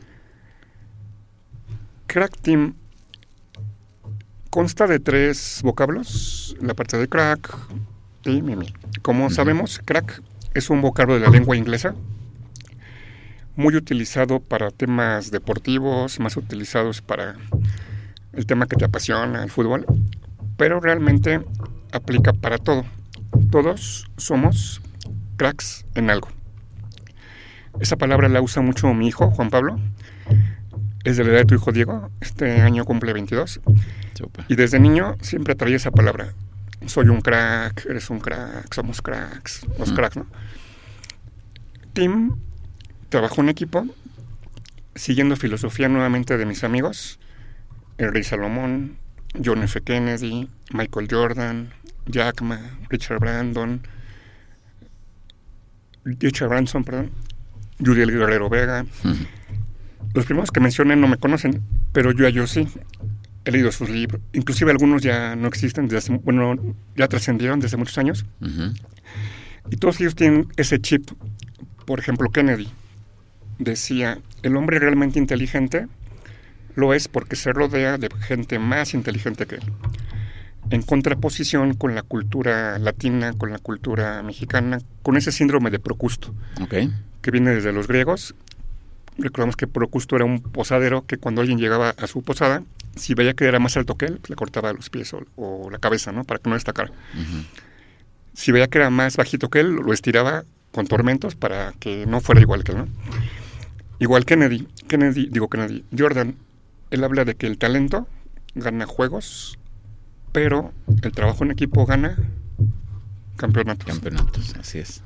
Crack 2.06 2.38
Team 2.41 2.75
consta 4.55 4.87
de 4.87 5.00
tres 5.00 5.62
vocablos, 5.65 6.56
la 6.61 6.75
parte 6.75 6.97
de 6.97 7.09
crack 7.09 7.59
y 8.25 8.41
mimi. 8.41 8.73
Como 9.03 9.29
sabemos, 9.29 9.81
crack 9.85 10.23
es 10.55 10.71
un 10.71 10.81
vocablo 10.81 11.15
de 11.15 11.21
la 11.21 11.29
lengua 11.29 11.56
inglesa, 11.56 11.97
muy 13.56 13.76
utilizado 13.76 14.40
para 14.40 14.70
temas 14.70 15.30
deportivos, 15.30 16.18
más 16.20 16.36
utilizados 16.36 17.00
para 17.02 17.36
el 18.32 18.46
tema 18.46 18.66
que 18.66 18.76
te 18.76 18.84
apasiona, 18.84 19.42
el 19.44 19.50
fútbol, 19.50 19.86
pero 20.56 20.80
realmente 20.80 21.40
aplica 21.92 22.32
para 22.32 22.58
todo. 22.58 22.84
Todos 23.50 24.06
somos 24.16 24.80
cracks 25.36 25.84
en 25.94 26.10
algo. 26.10 26.28
Esa 27.80 27.96
palabra 27.96 28.28
la 28.28 28.40
usa 28.40 28.62
mucho 28.62 28.92
mi 28.94 29.08
hijo, 29.08 29.30
Juan 29.30 29.50
Pablo, 29.50 29.78
es 31.04 31.16
de 31.16 31.24
la 31.24 31.30
edad 31.30 31.38
de 31.40 31.44
tu 31.46 31.54
hijo 31.56 31.72
Diego, 31.72 32.10
este 32.20 32.60
año 32.60 32.84
cumple 32.84 33.12
22, 33.12 33.60
Súper. 34.14 34.44
y 34.48 34.54
desde 34.56 34.78
niño 34.80 35.16
siempre 35.20 35.54
traía 35.54 35.76
esa 35.76 35.90
palabra. 35.90 36.32
Soy 36.86 37.08
un 37.08 37.20
crack, 37.20 37.86
eres 37.86 38.10
un 38.10 38.20
crack, 38.20 38.72
somos 38.72 39.00
cracks, 39.02 39.66
los 39.78 39.90
Mm. 39.90 39.94
cracks, 39.94 40.16
¿no? 40.16 40.26
Tim 41.92 42.36
trabajó 43.08 43.40
en 43.42 43.48
equipo, 43.48 43.86
siguiendo 44.94 45.36
filosofía 45.36 45.88
nuevamente 45.88 46.36
de 46.36 46.46
mis 46.46 46.64
amigos, 46.64 47.18
el 47.98 48.12
Rey 48.12 48.24
Salomón, 48.24 48.96
John 49.44 49.62
F. 49.62 49.80
Kennedy, 49.82 50.48
Michael 50.72 51.08
Jordan, 51.10 51.70
Jack 52.06 52.42
Ma, 52.42 52.60
Richard 52.90 53.18
Brandon, 53.18 53.80
Richard 56.04 56.49
Branson, 56.49 56.84
perdón, 56.84 57.11
Judy 57.80 58.04
Guerrero 58.04 58.49
Vega, 58.50 58.84
los 60.14 60.26
primeros 60.26 60.50
que 60.50 60.61
mencioné 60.61 60.96
no 60.96 61.08
me 61.08 61.16
conocen, 61.16 61.62
pero 61.92 62.12
yo 62.12 62.26
a 62.26 62.28
ellos 62.28 62.50
sí. 62.50 62.68
He 63.46 63.50
leído 63.50 63.70
sus 63.73 63.90
libros. 63.90 64.23
Inclusive 64.32 64.70
algunos 64.70 65.02
ya 65.02 65.37
no 65.37 65.49
existen, 65.49 65.84
desde 65.87 65.99
hace- 65.99 66.16
bueno, 66.25 66.56
ya 66.96 67.08
trascendieron 67.08 67.61
desde 67.61 67.76
muchos 67.76 67.99
años. 67.99 68.25
Y 69.70 69.76
todos 69.76 70.00
ellos 70.00 70.14
tienen 70.14 70.49
ese 70.56 70.80
chip. 70.80 71.11
Por 71.84 71.99
ejemplo, 71.99 72.30
Kennedy 72.30 72.70
decía, 73.58 74.18
el 74.42 74.56
hombre 74.56 74.78
realmente 74.78 75.18
inteligente 75.18 75.87
lo 76.75 76.92
es 76.94 77.08
porque 77.08 77.37
se 77.37 77.52
rodea 77.52 77.99
de 77.99 78.08
gente 78.26 78.58
más 78.58 78.94
inteligente 78.94 79.46
que 79.46 79.56
él. 79.56 79.62
En 80.70 80.82
contraposición 80.82 81.75
con 81.75 81.94
la 81.94 82.02
cultura 82.02 82.78
latina, 82.78 83.32
con 83.37 83.50
la 83.50 83.58
cultura 83.58 84.23
mexicana, 84.23 84.78
con 85.02 85.16
ese 85.16 85.30
síndrome 85.30 85.70
de 85.70 85.78
Procusto 85.78 86.34
Ok. 86.61 86.75
que 87.20 87.30
viene 87.30 87.50
desde 87.54 87.73
los 87.73 87.87
griegos. 87.87 88.34
Recordamos 89.18 89.56
que 89.56 89.66
Procusto 89.66 90.16
era 90.16 90.25
un 90.25 90.40
posadero 90.40 91.04
que 91.06 91.18
cuando 91.18 91.42
alguien 91.42 91.58
llegaba 91.58 91.90
a 91.90 92.06
su 92.08 92.23
posada, 92.23 92.62
si 92.96 93.14
veía 93.14 93.34
que 93.34 93.44
era 93.44 93.58
más 93.61 93.76
alto 93.76 93.96
que 93.96 94.06
él, 94.06 94.20
le 94.26 94.34
cortaba 94.37 94.73
los 94.73 94.90
pies 94.90 95.12
o, 95.14 95.25
o 95.37 95.70
la 95.70 95.78
cabeza, 95.78 96.11
¿no? 96.12 96.25
Para 96.25 96.40
que 96.40 96.49
no 96.49 96.54
destacara. 96.56 96.90
Si 98.32 98.50
veía 98.50 98.66
que 98.66 98.78
era 98.78 98.90
más 98.90 99.16
bajito 99.16 99.49
que 99.50 99.61
él, 99.61 99.75
lo 99.75 99.92
estiraba 99.92 100.44
con 100.73 100.87
tormentos 100.88 101.37
para 101.37 101.73
que 101.78 102.04
no 102.06 102.20
fuera 102.20 102.40
igual 102.40 102.64
que 102.64 102.73
él, 102.73 102.78
¿no? 102.78 102.88
Igual 103.98 104.24
Kennedy, 104.24 104.68
Kennedy, 104.88 105.28
digo 105.30 105.48
Kennedy, 105.48 105.84
Jordan, 105.96 106.36
él 106.90 107.04
habla 107.04 107.24
de 107.24 107.34
que 107.34 107.46
el 107.46 107.58
talento 107.58 108.08
gana 108.54 108.86
juegos, 108.86 109.58
pero 110.32 110.72
el 111.02 111.12
trabajo 111.12 111.44
en 111.44 111.50
equipo 111.52 111.86
gana 111.86 112.16
campeonatos. 113.36 113.86
Campeonatos, 113.86 114.54
así 114.58 114.78
es. 114.78 115.02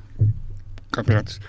campeonatos. 0.91 1.41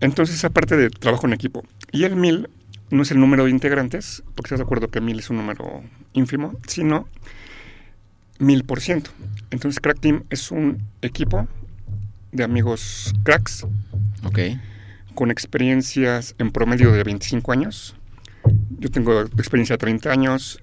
Entonces, 0.00 0.44
aparte 0.44 0.76
de 0.76 0.90
trabajo 0.90 1.26
en 1.26 1.32
equipo, 1.32 1.64
y 1.90 2.04
el 2.04 2.16
1000 2.16 2.48
no 2.90 3.02
es 3.02 3.10
el 3.10 3.18
número 3.20 3.44
de 3.44 3.50
integrantes, 3.50 4.22
porque 4.34 4.48
estás 4.48 4.58
de 4.60 4.64
acuerdo 4.64 4.88
que 4.88 5.00
1000 5.00 5.18
es 5.18 5.30
un 5.30 5.36
número 5.38 5.82
ínfimo, 6.12 6.58
sino 6.66 7.08
1000%. 8.38 9.08
Entonces, 9.50 9.80
Crack 9.80 10.00
Team 10.00 10.24
es 10.30 10.50
un 10.50 10.82
equipo 11.02 11.48
de 12.32 12.44
amigos 12.44 13.12
cracks 13.24 13.66
Ok. 14.24 14.38
Con 15.14 15.30
experiencias 15.30 16.34
en 16.38 16.50
promedio 16.50 16.92
de 16.92 17.04
25 17.04 17.52
años. 17.52 17.94
Yo 18.78 18.90
tengo 18.90 19.20
experiencia 19.20 19.74
de 19.74 19.78
30 19.78 20.10
años. 20.10 20.62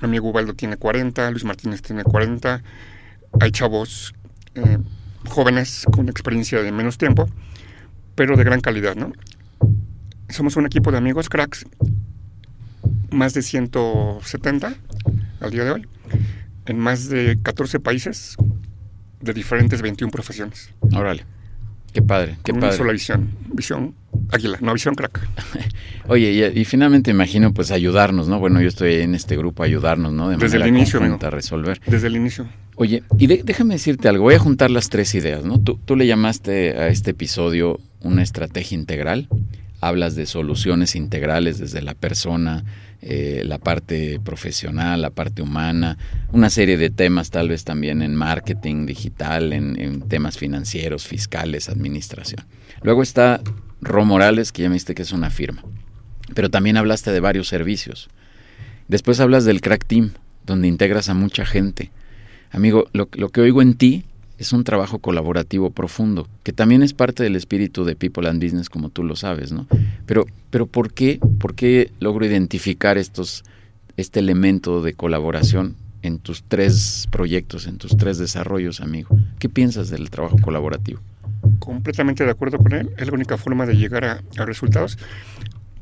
mi 0.00 0.06
amigo 0.06 0.30
Ubaldo 0.30 0.54
tiene 0.54 0.76
40, 0.76 1.30
Luis 1.30 1.44
Martínez 1.44 1.82
tiene 1.82 2.04
40, 2.04 2.62
hay 3.40 3.50
chavos 3.50 4.14
eh, 4.54 4.78
jóvenes 5.26 5.86
con 5.90 6.08
experiencia 6.08 6.62
de 6.62 6.72
menos 6.72 6.98
tiempo, 6.98 7.28
pero 8.14 8.36
de 8.36 8.44
gran 8.44 8.60
calidad, 8.60 8.96
¿no? 8.96 9.12
Somos 10.28 10.56
un 10.56 10.66
equipo 10.66 10.90
de 10.90 10.98
amigos 10.98 11.28
cracks, 11.28 11.66
más 13.10 13.34
de 13.34 13.42
170 13.42 14.74
al 15.40 15.50
día 15.50 15.64
de 15.64 15.70
hoy, 15.70 15.88
en 16.66 16.78
más 16.78 17.08
de 17.08 17.38
14 17.42 17.80
países 17.80 18.36
de 19.20 19.32
diferentes 19.32 19.82
21 19.82 20.10
profesiones. 20.10 20.70
Órale. 20.94 21.24
Qué 21.92 22.02
padre, 22.02 22.36
qué 22.42 22.52
Con 22.52 22.60
padre. 22.60 22.74
Una 22.74 22.78
sola 22.78 22.92
visión, 22.92 23.30
visión 23.52 23.94
águila, 24.30 24.58
no 24.60 24.72
visión 24.72 24.94
crack. 24.94 25.20
Oye, 26.08 26.32
y, 26.32 26.60
y, 26.60 26.64
finalmente 26.64 27.10
imagino 27.10 27.52
pues 27.52 27.70
ayudarnos, 27.70 28.28
¿no? 28.28 28.38
Bueno, 28.38 28.60
yo 28.60 28.68
estoy 28.68 28.94
en 28.96 29.14
este 29.14 29.36
grupo 29.36 29.62
ayudarnos, 29.62 30.12
¿no? 30.12 30.30
De 30.30 30.36
Desde 30.36 30.56
el 30.56 30.66
inicio, 30.66 31.00
a 31.00 31.30
resolver. 31.30 31.80
Desde 31.86 32.06
el 32.06 32.16
inicio. 32.16 32.46
Oye, 32.76 33.02
y 33.18 33.26
de, 33.26 33.42
déjame 33.44 33.74
decirte 33.74 34.08
algo, 34.08 34.24
voy 34.24 34.34
a 34.34 34.38
juntar 34.38 34.70
las 34.70 34.88
tres 34.88 35.14
ideas, 35.14 35.44
¿no? 35.44 35.60
Tú, 35.60 35.78
tú 35.84 35.94
le 35.94 36.06
llamaste 36.06 36.78
a 36.78 36.88
este 36.88 37.10
episodio 37.10 37.78
una 38.00 38.22
estrategia 38.22 38.76
integral, 38.76 39.28
hablas 39.80 40.16
de 40.16 40.26
soluciones 40.26 40.96
integrales 40.96 41.58
desde 41.58 41.82
la 41.82 41.94
persona, 41.94 42.64
eh, 43.04 43.42
la 43.44 43.58
parte 43.58 44.20
profesional, 44.22 45.02
la 45.02 45.10
parte 45.10 45.42
humana, 45.42 45.98
una 46.30 46.50
serie 46.50 46.76
de 46.76 46.88
temas 46.88 47.30
tal 47.30 47.48
vez 47.48 47.64
también 47.64 48.00
en 48.00 48.14
marketing 48.14 48.86
digital, 48.86 49.52
en, 49.52 50.02
temas 50.02 50.38
financieros, 50.38 51.06
fiscales, 51.06 51.68
administración. 51.68 52.44
Luego 52.82 53.02
está 53.02 53.40
Ro 53.80 54.04
Morales, 54.04 54.52
que 54.52 54.62
ya 54.62 54.68
me 54.68 54.74
viste 54.74 54.94
que 54.94 55.02
es 55.02 55.10
una 55.10 55.30
firma, 55.30 55.64
pero 56.34 56.48
también 56.48 56.76
hablaste 56.76 57.10
de 57.10 57.18
varios 57.18 57.48
servicios. 57.48 58.08
Después 58.86 59.18
hablas 59.18 59.44
del 59.44 59.60
Crack 59.60 59.84
Team, 59.84 60.12
donde 60.46 60.68
integras 60.68 61.08
a 61.08 61.14
mucha 61.14 61.44
gente. 61.44 61.90
Amigo, 62.52 62.88
lo 62.92 63.08
que 63.08 63.40
oigo 63.40 63.62
en 63.62 63.74
ti 63.74 64.04
es 64.42 64.52
un 64.52 64.64
trabajo 64.64 64.98
colaborativo 64.98 65.70
profundo, 65.70 66.28
que 66.42 66.52
también 66.52 66.82
es 66.82 66.94
parte 66.94 67.22
del 67.22 67.36
espíritu 67.36 67.84
de 67.84 67.94
People 67.94 68.28
and 68.28 68.42
Business, 68.42 68.68
como 68.68 68.88
tú 68.88 69.04
lo 69.04 69.14
sabes, 69.14 69.52
¿no? 69.52 69.68
Pero, 70.04 70.26
pero 70.50 70.66
¿por 70.66 70.92
qué, 70.92 71.20
por 71.38 71.54
qué 71.54 71.92
logro 72.00 72.26
identificar 72.26 72.98
estos, 72.98 73.44
este 73.96 74.18
elemento 74.18 74.82
de 74.82 74.94
colaboración 74.94 75.76
en 76.02 76.18
tus 76.18 76.42
tres 76.42 77.06
proyectos, 77.12 77.68
en 77.68 77.78
tus 77.78 77.96
tres 77.96 78.18
desarrollos, 78.18 78.80
amigo? 78.80 79.16
¿Qué 79.38 79.48
piensas 79.48 79.90
del 79.90 80.10
trabajo 80.10 80.36
colaborativo? 80.42 81.00
Completamente 81.60 82.24
de 82.24 82.32
acuerdo 82.32 82.58
con 82.58 82.72
él. 82.72 82.90
Es 82.98 83.06
la 83.06 83.12
única 83.12 83.38
forma 83.38 83.64
de 83.64 83.74
llegar 83.74 84.04
a, 84.04 84.22
a 84.38 84.44
resultados. 84.44 84.98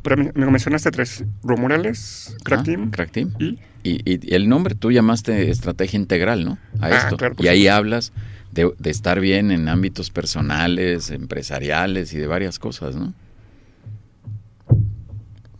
Pero 0.03 0.19
me, 0.19 0.33
me, 0.35 0.47
mencionaste 0.51 0.91
tres: 0.91 1.25
Romorales, 1.43 2.37
Crack 2.45 2.61
ah, 2.61 2.65
Team. 2.65 2.91
Crack 2.91 3.11
Team. 3.11 3.33
Y, 3.39 3.59
y, 3.83 4.01
y, 4.05 4.35
el 4.35 4.51
nombre 4.51 4.75
tú 4.75 4.93
llamaste 4.93 5.51
estrategia 5.51 5.99
integral, 5.99 6.45
¿no? 6.45 6.59
A 6.81 6.87
ah, 6.87 6.99
esto. 6.99 7.17
Claro, 7.17 7.37
y 7.39 7.49
ahí 7.49 7.69
hablas 7.69 8.13
de, 8.53 8.73
de, 8.79 8.91
estar 8.91 9.21
bien 9.21 9.51
en 9.51 9.69
ámbitos 9.69 10.11
personales, 10.11 11.11
empresariales 11.11 12.13
y 12.13 12.19
de 12.19 12.27
varias 12.27 12.59
cosas, 12.59 12.97
¿no? 12.97 13.13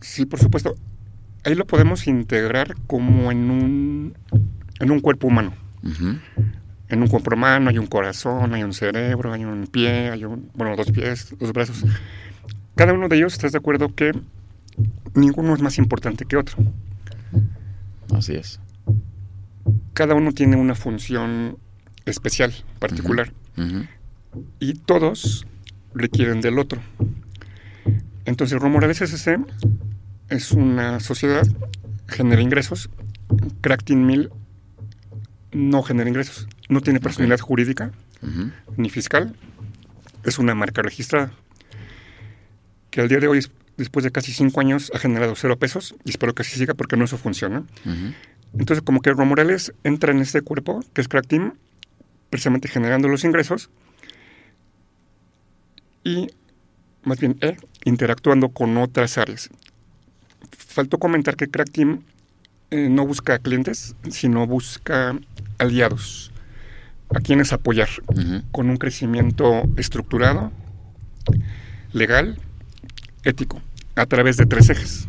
Sí, 0.01 0.25
por 0.25 0.39
supuesto. 0.39 0.75
Ahí 1.43 1.55
lo 1.55 1.65
podemos 1.65 2.07
integrar 2.07 2.75
como 2.87 3.31
en 3.31 3.49
un, 3.49 4.13
en 4.79 4.91
un 4.91 4.99
cuerpo 4.99 5.27
humano. 5.27 5.53
Uh 5.83 5.87
-huh. 5.87 6.19
En 6.89 7.01
un 7.01 7.07
cuerpo 7.07 7.33
humano 7.33 7.69
hay 7.69 7.77
un 7.77 7.87
corazón, 7.87 8.53
hay 8.53 8.63
un 8.63 8.73
cerebro, 8.73 9.31
hay 9.31 9.45
un 9.45 9.67
pie, 9.67 10.11
hay 10.11 10.25
un, 10.25 10.49
bueno, 10.53 10.75
dos 10.75 10.91
pies, 10.91 11.33
dos 11.39 11.53
brazos. 11.53 11.85
Cada 12.75 12.93
uno 12.93 13.07
de 13.07 13.17
ellos, 13.17 13.33
¿estás 13.33 13.53
de 13.53 13.59
acuerdo 13.59 13.95
que 13.95 14.11
ninguno 15.15 15.55
es 15.55 15.61
más 15.61 15.77
importante 15.77 16.25
que 16.25 16.35
otro? 16.35 16.57
Así 18.13 18.33
es. 18.33 18.59
Cada 19.93 20.15
uno 20.15 20.31
tiene 20.31 20.57
una 20.57 20.75
función 20.75 21.57
especial, 22.05 22.53
particular. 22.79 23.31
Uh 23.57 23.61
-huh. 23.61 23.87
Y 24.59 24.73
todos 24.75 25.45
requieren 25.93 26.41
del 26.41 26.59
otro. 26.59 26.81
Entonces, 28.25 28.59
Romorales 28.59 29.01
SC 29.01 29.39
es 30.29 30.51
una 30.51 30.99
sociedad, 30.99 31.45
genera 32.07 32.41
ingresos. 32.41 32.89
Crack 33.61 33.83
Team 33.83 34.05
1000 34.05 34.29
no 35.53 35.83
genera 35.83 36.09
ingresos. 36.09 36.47
No 36.69 36.81
tiene 36.81 36.99
personalidad 36.99 37.39
okay. 37.39 37.47
jurídica 37.47 37.91
uh 38.21 38.27
-huh. 38.27 38.51
ni 38.77 38.89
fiscal. 38.89 39.35
Es 40.23 40.39
una 40.39 40.55
marca 40.55 40.81
registrada 40.81 41.31
que 42.89 43.01
al 43.01 43.07
día 43.07 43.19
de 43.19 43.27
hoy, 43.27 43.45
después 43.77 44.03
de 44.03 44.11
casi 44.11 44.31
cinco 44.33 44.59
años, 44.59 44.91
ha 44.93 44.99
generado 44.99 45.35
cero 45.35 45.57
pesos 45.57 45.95
y 46.05 46.11
espero 46.11 46.35
que 46.35 46.43
así 46.43 46.57
siga 46.57 46.73
porque 46.73 46.97
no 46.97 47.05
es 47.05 47.09
su 47.09 47.17
función. 47.17 47.53
¿no? 47.53 47.59
Uh 47.85 47.89
-huh. 47.89 48.13
Entonces, 48.53 48.83
como 48.83 49.01
que 49.01 49.11
Romorales 49.11 49.73
entra 49.83 50.11
en 50.11 50.19
este 50.19 50.41
cuerpo, 50.41 50.83
que 50.93 51.01
es 51.01 51.07
Crack 51.07 51.27
Team, 51.27 51.53
precisamente 52.31 52.67
generando 52.67 53.07
los 53.07 53.23
ingresos 53.23 53.69
y, 56.03 56.31
más 57.03 57.19
bien, 57.19 57.37
eh, 57.41 57.57
interactuando 57.85 58.49
con 58.49 58.75
otras 58.77 59.19
áreas. 59.19 59.49
Faltó 60.51 60.97
comentar 60.97 61.35
que 61.35 61.49
Crack 61.49 61.71
Team 61.71 62.01
eh, 62.71 62.87
no 62.89 63.05
busca 63.05 63.37
clientes, 63.37 63.95
sino 64.09 64.47
busca 64.47 65.19
aliados, 65.59 66.31
a 67.13 67.19
quienes 67.19 67.53
apoyar 67.53 67.89
uh 68.07 68.13
-huh. 68.13 68.43
con 68.51 68.69
un 68.69 68.77
crecimiento 68.77 69.63
estructurado, 69.77 70.51
legal, 71.91 72.39
ético, 73.23 73.61
a 73.95 74.05
través 74.05 74.37
de 74.37 74.45
tres 74.45 74.69
ejes. 74.69 75.07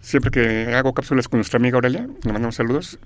Siempre 0.00 0.30
que 0.30 0.74
hago 0.74 0.92
cápsulas 0.92 1.26
con 1.26 1.38
nuestra 1.38 1.56
amiga 1.56 1.76
Aurelia, 1.76 2.06
le 2.22 2.32
mandamos 2.32 2.56
saludos, 2.56 2.98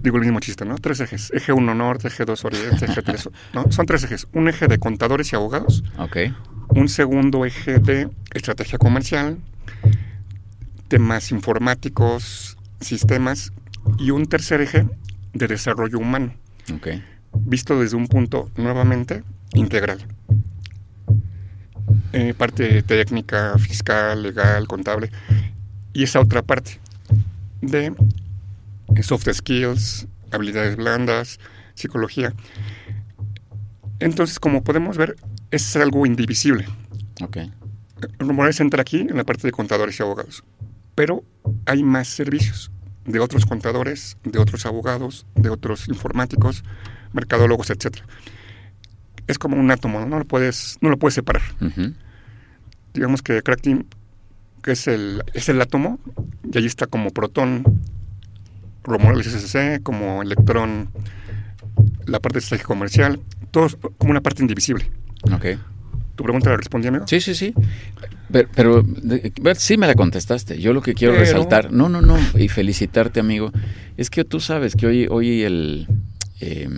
digo 0.00 0.16
el 0.16 0.22
mismo 0.24 0.40
chiste, 0.40 0.64
¿no? 0.64 0.76
Tres 0.76 1.00
ejes. 1.00 1.30
Eje 1.32 1.52
1 1.52 1.74
norte, 1.74 2.08
eje 2.08 2.24
2 2.24 2.44
oriente, 2.44 2.84
eje 2.84 3.02
3. 3.02 3.28
¿no? 3.52 3.70
Son 3.70 3.86
tres 3.86 4.04
ejes. 4.04 4.26
Un 4.32 4.48
eje 4.48 4.66
de 4.66 4.78
contadores 4.78 5.32
y 5.32 5.36
abogados. 5.36 5.84
Ok. 5.98 6.16
Un 6.68 6.88
segundo 6.88 7.44
eje 7.44 7.78
de 7.78 8.08
estrategia 8.32 8.78
comercial, 8.78 9.38
temas 10.88 11.30
informáticos, 11.30 12.56
sistemas. 12.80 13.52
Y 13.98 14.10
un 14.10 14.26
tercer 14.26 14.60
eje 14.60 14.86
de 15.32 15.48
desarrollo 15.48 15.98
humano. 15.98 16.34
Ok. 16.74 16.88
Visto 17.34 17.78
desde 17.80 17.96
un 17.96 18.06
punto 18.06 18.50
nuevamente 18.56 19.24
integral. 19.54 20.06
Eh, 22.12 22.34
parte 22.34 22.82
técnica, 22.82 23.58
fiscal, 23.58 24.22
legal, 24.22 24.68
contable. 24.68 25.10
Y 25.92 26.04
esa 26.04 26.20
otra 26.20 26.42
parte 26.42 26.78
de 27.60 27.92
soft 29.00 29.28
skills, 29.32 30.06
habilidades 30.30 30.76
blandas, 30.76 31.38
psicología. 31.74 32.34
Entonces, 34.00 34.38
como 34.40 34.64
podemos 34.64 34.96
ver, 34.96 35.16
es 35.50 35.76
algo 35.76 36.06
indivisible. 36.06 36.66
Ok. 37.22 37.38
Rumores 38.18 38.60
entra 38.60 38.82
aquí 38.82 39.00
en 39.00 39.16
la 39.16 39.24
parte 39.24 39.46
de 39.46 39.52
contadores 39.52 39.98
y 39.98 40.02
abogados. 40.02 40.42
Pero 40.94 41.24
hay 41.66 41.82
más 41.82 42.08
servicios 42.08 42.70
de 43.04 43.20
otros 43.20 43.46
contadores, 43.46 44.16
de 44.24 44.38
otros 44.38 44.66
abogados, 44.66 45.26
de 45.34 45.50
otros 45.50 45.88
informáticos, 45.88 46.64
mercadólogos, 47.12 47.70
etc. 47.70 47.98
Es 49.26 49.38
como 49.38 49.56
un 49.56 49.70
átomo, 49.70 50.00
no, 50.00 50.06
no 50.06 50.18
lo 50.18 50.24
puedes, 50.24 50.78
no 50.80 50.90
lo 50.90 50.98
puedes 50.98 51.14
separar. 51.14 51.42
Uh 51.60 51.66
-huh. 51.66 51.94
Digamos 52.94 53.22
que 53.22 53.42
Crack 53.42 53.62
Team, 53.62 53.84
que 54.62 54.72
es 54.72 54.86
el, 54.86 55.22
es 55.32 55.48
el 55.48 55.60
átomo, 55.60 55.98
y 56.52 56.58
ahí 56.58 56.66
está 56.66 56.86
como 56.86 57.10
protón, 57.10 57.64
Romorales 58.84 59.26
SSC, 59.26 59.82
como 59.82 60.22
electrón, 60.22 60.90
la 62.06 62.20
parte 62.20 62.34
de 62.34 62.40
estrategia 62.40 62.66
comercial, 62.66 63.20
todo 63.50 63.68
como 63.98 64.10
una 64.10 64.20
parte 64.20 64.42
indivisible. 64.42 64.90
Ok. 65.32 65.46
¿Tu 66.16 66.24
pregunta 66.24 66.50
la 66.50 66.56
respondí, 66.56 66.88
amigo? 66.88 67.06
Sí, 67.06 67.20
sí, 67.20 67.34
sí. 67.34 67.54
Pero, 68.30 68.48
pero 68.54 68.82
de, 68.82 69.32
sí 69.56 69.76
me 69.76 69.86
la 69.86 69.94
contestaste. 69.94 70.60
Yo 70.60 70.72
lo 70.72 70.82
que 70.82 70.94
quiero 70.94 71.14
pero... 71.14 71.24
resaltar, 71.24 71.72
no, 71.72 71.88
no, 71.88 72.02
no, 72.02 72.16
y 72.34 72.48
felicitarte, 72.48 73.20
amigo, 73.20 73.50
es 73.96 74.10
que 74.10 74.24
tú 74.24 74.40
sabes 74.40 74.74
que 74.74 74.86
hoy, 74.86 75.06
hoy 75.10 75.42
el, 75.42 75.88
eh, 76.40 76.68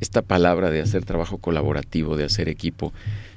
esta 0.00 0.22
palabra 0.22 0.70
de 0.70 0.80
hacer 0.80 1.04
trabajo 1.04 1.38
colaborativo, 1.38 2.16
de 2.16 2.24
hacer 2.24 2.48
equipo, 2.48 2.92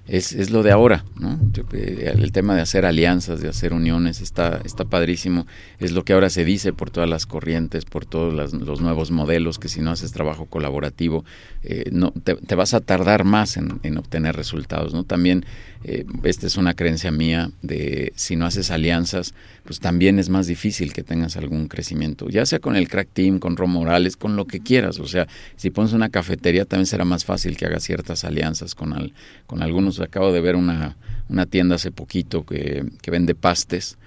es, 0.07 0.33
es, 0.33 0.51
lo 0.51 0.63
de 0.63 0.71
ahora, 0.71 1.05
¿no? 1.17 1.39
El 1.81 2.31
tema 2.33 2.55
de 2.55 2.61
hacer 2.61 2.85
alianzas, 2.85 3.39
de 3.41 3.47
hacer 3.47 3.71
uniones, 3.71 4.19
está, 4.19 4.59
está 4.65 4.83
padrísimo. 4.83 5.47
Es 5.79 5.93
lo 5.93 6.03
que 6.03 6.11
ahora 6.11 6.29
se 6.29 6.43
dice 6.43 6.73
por 6.73 6.89
todas 6.89 7.09
las 7.09 7.25
corrientes, 7.25 7.85
por 7.85 8.05
todos 8.05 8.33
los 8.33 8.81
nuevos 8.81 9.11
modelos, 9.11 9.59
que 9.59 9.69
si 9.69 9.81
no 9.81 9.91
haces 9.91 10.11
trabajo 10.11 10.45
colaborativo, 10.45 11.23
eh, 11.63 11.89
no, 11.93 12.11
te, 12.11 12.55
vas 12.55 12.73
a 12.73 12.81
tardar 12.81 13.23
más 13.23 13.55
en, 13.55 13.79
en 13.83 13.97
obtener 13.97 14.35
resultados, 14.35 14.93
¿no? 14.93 15.05
También, 15.05 15.45
eh, 15.85 16.05
esta 16.23 16.47
es 16.47 16.57
una 16.57 16.73
creencia 16.73 17.11
mía 17.11 17.51
de 17.61 18.11
si 18.15 18.35
no 18.35 18.45
haces 18.45 18.71
alianzas, 18.71 19.33
pues 19.63 19.79
también 19.79 20.19
es 20.19 20.27
más 20.27 20.47
difícil 20.47 20.91
que 20.91 21.03
tengas 21.03 21.37
algún 21.37 21.69
crecimiento, 21.69 22.27
ya 22.27 22.45
sea 22.45 22.59
con 22.59 22.75
el 22.75 22.89
Crack 22.89 23.07
Team, 23.13 23.39
con 23.39 23.55
Ron 23.55 23.69
Morales, 23.71 24.17
con 24.17 24.35
lo 24.35 24.45
que 24.45 24.59
quieras. 24.59 24.99
O 24.99 25.07
sea, 25.07 25.27
si 25.55 25.69
pones 25.69 25.93
una 25.93 26.09
cafetería, 26.09 26.65
también 26.65 26.87
será 26.87 27.05
más 27.05 27.23
fácil 27.23 27.55
que 27.55 27.65
hagas 27.65 27.83
ciertas 27.83 28.25
alianzas 28.25 28.75
con, 28.75 28.91
al, 28.91 29.13
con 29.47 29.61
algunos 29.61 29.92
acabo 29.99 30.31
de 30.31 30.41
ver 30.41 30.55
una, 30.55 30.97
una 31.29 31.45
tienda 31.45 31.75
hace 31.75 31.91
poquito 31.91 32.45
que, 32.45 32.85
que 33.01 33.11
vende 33.11 33.35
pastes, 33.35 33.97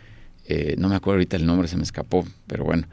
eh, 0.48 0.76
no 0.78 0.88
me 0.88 0.96
acuerdo 0.96 1.16
ahorita 1.16 1.36
el 1.36 1.46
nombre, 1.46 1.68
se 1.68 1.76
me 1.76 1.82
escapó, 1.82 2.24
pero 2.46 2.64
bueno, 2.64 2.86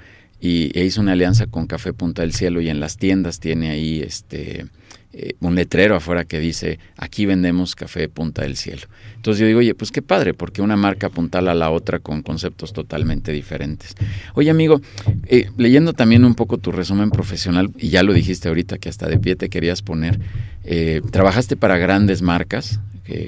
y 0.44 0.78
e 0.78 0.84
hizo 0.84 1.00
una 1.00 1.14
alianza 1.14 1.48
con 1.48 1.68
Café 1.68 1.94
Punta 1.94 2.22
del 2.22 2.34
Cielo 2.34 2.60
y 2.60 2.68
en 2.68 2.82
las 2.82 2.98
tiendas 2.98 3.40
tiene 3.40 3.70
ahí 3.70 4.02
este 4.02 4.66
eh, 5.14 5.36
un 5.40 5.56
letrero 5.56 5.96
afuera 5.96 6.26
que 6.26 6.38
dice 6.40 6.80
aquí 6.98 7.26
vendemos 7.26 7.76
café 7.76 8.10
Punta 8.10 8.42
del 8.42 8.58
Cielo. 8.58 8.82
Entonces 9.16 9.40
yo 9.40 9.48
digo, 9.48 9.60
oye, 9.60 9.74
pues 9.74 9.92
qué 9.92 10.02
padre, 10.02 10.34
porque 10.34 10.62
una 10.62 10.76
marca 10.76 11.08
apuntala 11.08 11.54
a 11.54 11.56
la 11.56 11.72
otra 11.72 12.00
con 12.00 12.24
conceptos 12.24 12.74
totalmente 12.74 13.32
diferentes. 13.32 13.96
Oye 14.34 14.50
amigo, 14.50 14.82
eh, 15.28 15.50
leyendo 15.56 15.94
también 15.94 16.26
un 16.26 16.36
poco 16.36 16.58
tu 16.58 16.74
resumen 16.74 17.10
profesional, 17.10 17.72
y 17.78 17.88
ya 17.88 18.04
lo 18.04 18.12
dijiste 18.12 18.50
ahorita 18.50 18.80
que 18.80 18.90
hasta 18.90 19.08
de 19.08 19.20
pie 19.20 19.38
te 19.38 19.48
querías 19.48 19.82
poner, 19.82 20.20
eh, 20.66 21.00
trabajaste 21.10 21.56
para 21.56 21.78
grandes 21.78 22.22
marcas 22.22 22.82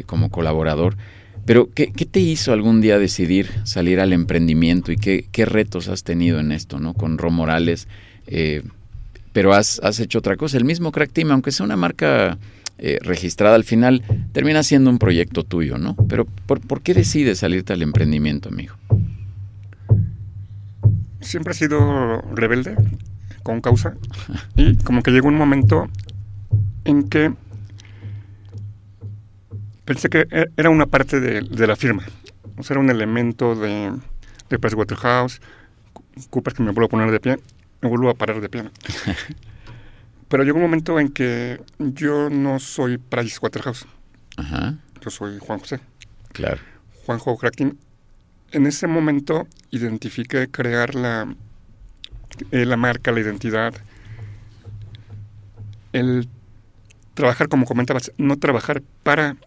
como 0.05 0.29
colaborador. 0.29 0.97
Pero, 1.45 1.69
¿qué, 1.73 1.87
te 1.87 2.19
hizo 2.19 2.53
algún 2.53 2.81
día 2.81 2.97
decidir 2.97 3.49
salir 3.63 3.99
al 3.99 4.13
emprendimiento 4.13 4.91
y 4.91 4.97
qué, 4.97 5.45
retos 5.45 5.87
has 5.89 6.03
tenido 6.03 6.39
en 6.39 6.51
esto, 6.51 6.79
¿no? 6.79 6.95
Con 6.95 7.19
Ro 7.19 7.29
Morales, 7.29 7.87
eh, 8.25 8.63
pero 9.31 9.53
has, 9.53 9.79
hecho 9.99 10.19
otra 10.19 10.37
cosa. 10.37 10.57
El 10.57 10.65
mismo 10.65 10.91
Crack 10.91 11.11
Team, 11.11 11.29
aunque 11.31 11.51
sea 11.51 11.63
una 11.65 11.77
marca 11.77 12.39
eh, 12.79 12.97
registrada 13.01 13.55
al 13.55 13.63
final, 13.63 14.01
termina 14.31 14.63
siendo 14.63 14.89
un 14.89 14.97
proyecto 14.97 15.43
tuyo, 15.43 15.77
¿no? 15.77 15.95
Pero, 16.09 16.25
¿por, 16.25 16.81
qué 16.81 16.95
decides 16.95 17.39
salirte 17.39 17.73
al 17.73 17.83
emprendimiento, 17.83 18.49
amigo? 18.49 18.75
Siempre 21.21 21.53
he 21.53 21.55
sido 21.55 22.21
rebelde, 22.33 22.75
con 23.43 23.61
causa, 23.61 23.95
y 24.55 24.77
como 24.77 25.03
que 25.03 25.11
llegó 25.11 25.27
un 25.27 25.37
momento 25.37 25.89
en 26.85 27.07
que 27.07 27.33
pensé 29.85 30.09
que 30.09 30.27
e-, 30.29 30.47
era 30.57 30.69
una 30.69 30.85
parte 30.85 31.19
de, 31.19 31.67
la 31.67 31.75
firma. 31.75 32.03
O 32.57 32.63
sea, 32.63 32.75
era 32.75 32.81
un 32.81 32.89
elemento 32.89 33.55
de, 33.55 33.93
de 34.49 34.59
Pricewaterhouse. 34.59 35.41
Cooper 36.29 36.53
que 36.53 36.63
me 36.63 36.71
vuelvo 36.71 36.85
a 36.85 36.89
poner 36.89 37.11
de 37.11 37.19
pie. 37.19 37.37
Me 37.81 37.89
vuelvo 37.89 38.09
a 38.09 38.15
parar 38.15 38.41
de 38.41 38.49
pie. 38.49 38.63
Pero 40.27 40.43
llegó 40.43 40.57
un 40.57 40.63
momento 40.63 40.99
en 40.99 41.09
que 41.09 41.61
yo 41.77 42.29
no 42.29 42.59
soy 42.59 42.97
Pricewaterhouse. 42.97 43.85
Ajá. 44.37 44.75
Yo 45.01 45.09
soy 45.09 45.37
Juan 45.39 45.59
José. 45.59 45.79
Claro. 46.31 46.59
Juanjo 47.05 47.37
Cracking. 47.37 47.77
En 48.51 48.65
ese 48.65 48.87
momento 48.87 49.47
identifiqué 49.71 50.47
crear 50.49 50.95
la, 50.95 51.33
eh, 52.51 52.65
la 52.65 52.77
marca, 52.77 53.11
la 53.11 53.19
identidad, 53.19 53.73
el 55.93 56.27
trabajar, 57.13 57.47
como 57.47 57.65
comentabas, 57.65 58.11
no 58.17 58.37
trabajar 58.37 58.81
para 59.03 59.37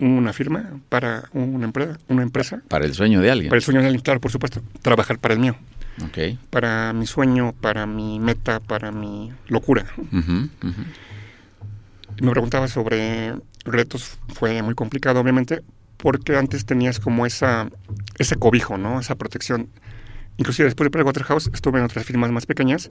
una 0.00 0.32
firma, 0.32 0.80
para 0.88 1.28
una 1.32 1.64
empresa, 1.64 1.98
una 2.08 2.22
empresa. 2.22 2.62
Para 2.68 2.86
el 2.86 2.94
sueño 2.94 3.20
de 3.20 3.30
alguien. 3.30 3.50
Para 3.50 3.58
el 3.58 3.62
sueño 3.62 3.80
de 3.80 3.86
alguien, 3.86 4.02
claro, 4.02 4.20
por 4.20 4.30
supuesto. 4.30 4.62
Trabajar 4.82 5.18
para 5.18 5.34
el 5.34 5.40
mío. 5.40 5.56
Okay. 6.08 6.38
Para 6.50 6.92
mi 6.92 7.06
sueño, 7.06 7.52
para 7.60 7.86
mi 7.86 8.18
meta, 8.18 8.60
para 8.60 8.90
mi 8.90 9.32
locura. 9.48 9.84
Me 12.20 12.30
preguntaba 12.30 12.68
sobre 12.68 13.34
retos, 13.64 14.18
fue 14.28 14.62
muy 14.62 14.74
complicado, 14.74 15.20
obviamente, 15.20 15.62
porque 15.98 16.36
antes 16.36 16.64
tenías 16.64 17.00
como 17.00 17.26
esa 17.26 17.68
ese 18.18 18.36
cobijo, 18.36 18.78
¿no? 18.78 19.00
Esa 19.00 19.16
protección. 19.16 19.68
Inclusive 20.38 20.66
después 20.66 20.90
de 20.90 21.02
Waterhouse 21.02 21.50
estuve 21.52 21.78
en 21.78 21.84
otras 21.84 22.04
firmas 22.04 22.30
más 22.30 22.46
pequeñas 22.46 22.90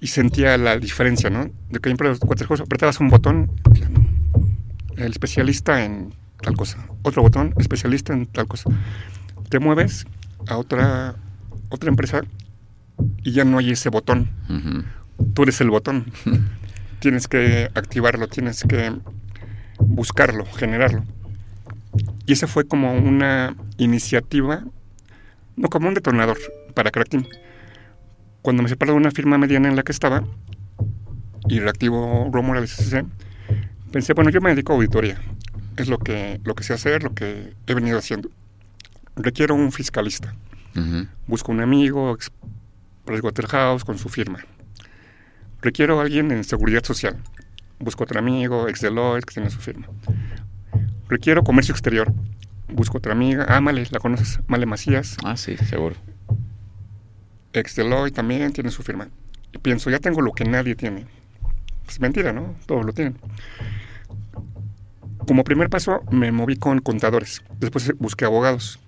y 0.00 0.06
sentía 0.06 0.56
la 0.56 0.78
diferencia, 0.78 1.28
¿no? 1.28 1.50
De 1.70 1.80
que 1.80 1.90
en 1.90 1.96
Waterhouse 2.00 2.60
apretabas 2.60 2.98
un 3.00 3.08
botón, 3.08 3.50
el 4.96 5.12
especialista 5.12 5.84
en 5.84 6.14
tal 6.42 6.56
cosa. 6.56 6.86
Otro 7.02 7.22
botón, 7.22 7.54
especialista 7.56 8.12
en 8.12 8.26
tal 8.26 8.46
cosa. 8.46 8.70
Te 9.48 9.58
mueves 9.58 10.06
a 10.46 10.58
otra, 10.58 11.14
otra 11.70 11.88
empresa 11.88 12.22
y 13.22 13.32
ya 13.32 13.44
no 13.44 13.58
hay 13.58 13.70
ese 13.70 13.88
botón. 13.88 14.28
Tú 15.34 15.44
eres 15.44 15.60
el 15.60 15.70
botón. 15.70 16.12
tienes 17.02 17.26
que 17.26 17.68
activarlo, 17.74 18.28
tienes 18.28 18.62
que 18.62 18.92
buscarlo, 19.78 20.44
generarlo. 20.46 21.04
Y 22.26 22.32
esa 22.32 22.46
fue 22.46 22.64
como 22.64 22.94
una 22.94 23.56
iniciativa, 23.76 24.64
no 25.56 25.68
como 25.68 25.88
un 25.88 25.94
detonador 25.94 26.38
para 26.74 26.90
Cracking. 26.90 27.26
Cuando 28.40 28.62
me 28.62 28.68
separé 28.68 28.92
de 28.92 28.98
una 28.98 29.10
firma 29.10 29.36
mediana 29.38 29.68
en 29.68 29.76
la 29.76 29.82
que 29.82 29.92
estaba 29.92 30.24
y 31.48 31.58
reactivo 31.58 32.30
Romora 32.32 32.60
de 32.60 32.66
CCC, 32.66 33.04
pensé, 33.90 34.14
bueno, 34.14 34.30
yo 34.30 34.40
me 34.40 34.50
dedico 34.50 34.72
a 34.72 34.76
auditoría 34.76 35.20
es 35.76 35.88
lo 35.88 35.98
que, 35.98 36.40
lo 36.44 36.54
que 36.54 36.64
sé 36.64 36.72
hacer, 36.74 37.02
lo 37.02 37.14
que 37.14 37.54
he 37.66 37.74
venido 37.74 37.98
haciendo. 37.98 38.30
Requiero 39.16 39.54
un 39.54 39.72
fiscalista. 39.72 40.34
Busco 41.26 41.52
un 41.52 41.60
amigo, 41.60 42.16
Waterhouse, 43.06 43.84
con 43.84 43.98
su 43.98 44.08
firma. 44.08 44.38
Requiero 45.60 46.00
a 46.00 46.02
alguien 46.02 46.30
en 46.30 46.44
seguridad 46.44 46.82
social. 46.82 47.16
Busco 47.78 48.04
otro 48.04 48.18
amigo, 48.18 48.68
ex 48.68 48.80
Deloitte, 48.80 49.26
que 49.26 49.34
tiene 49.34 49.50
su 49.50 49.58
firma. 49.58 49.86
Requiero 51.08 51.42
comercio 51.44 51.72
exterior. 51.72 52.12
Busco 52.68 52.98
otra 52.98 53.12
amiga. 53.12 53.44
Ah, 53.48 53.60
Male, 53.60 53.86
¿la 53.90 53.98
conoces? 53.98 54.40
Male 54.46 54.64
Macías. 54.66 55.16
Ah, 55.24 55.36
sí, 55.36 55.56
seguro. 55.58 55.96
Ex 57.52 57.76
Deloitte 57.76 58.14
también 58.16 58.52
tiene 58.52 58.70
su 58.70 58.82
firma. 58.82 59.08
Y 59.52 59.58
pienso, 59.58 59.90
ya 59.90 59.98
tengo 59.98 60.22
lo 60.22 60.32
que 60.32 60.44
nadie 60.44 60.74
tiene. 60.74 61.06
Pues 61.84 62.00
mentira, 62.00 62.32
¿no? 62.32 62.54
Todos 62.66 62.86
lo 62.86 62.92
tienen. 62.92 63.16
Como 65.26 65.44
primer 65.44 65.70
paso 65.70 66.02
me 66.10 66.32
moví 66.32 66.56
con 66.56 66.80
contadores, 66.80 67.42
después 67.58 67.92
busqué 67.98 68.24
abogados. 68.24 68.78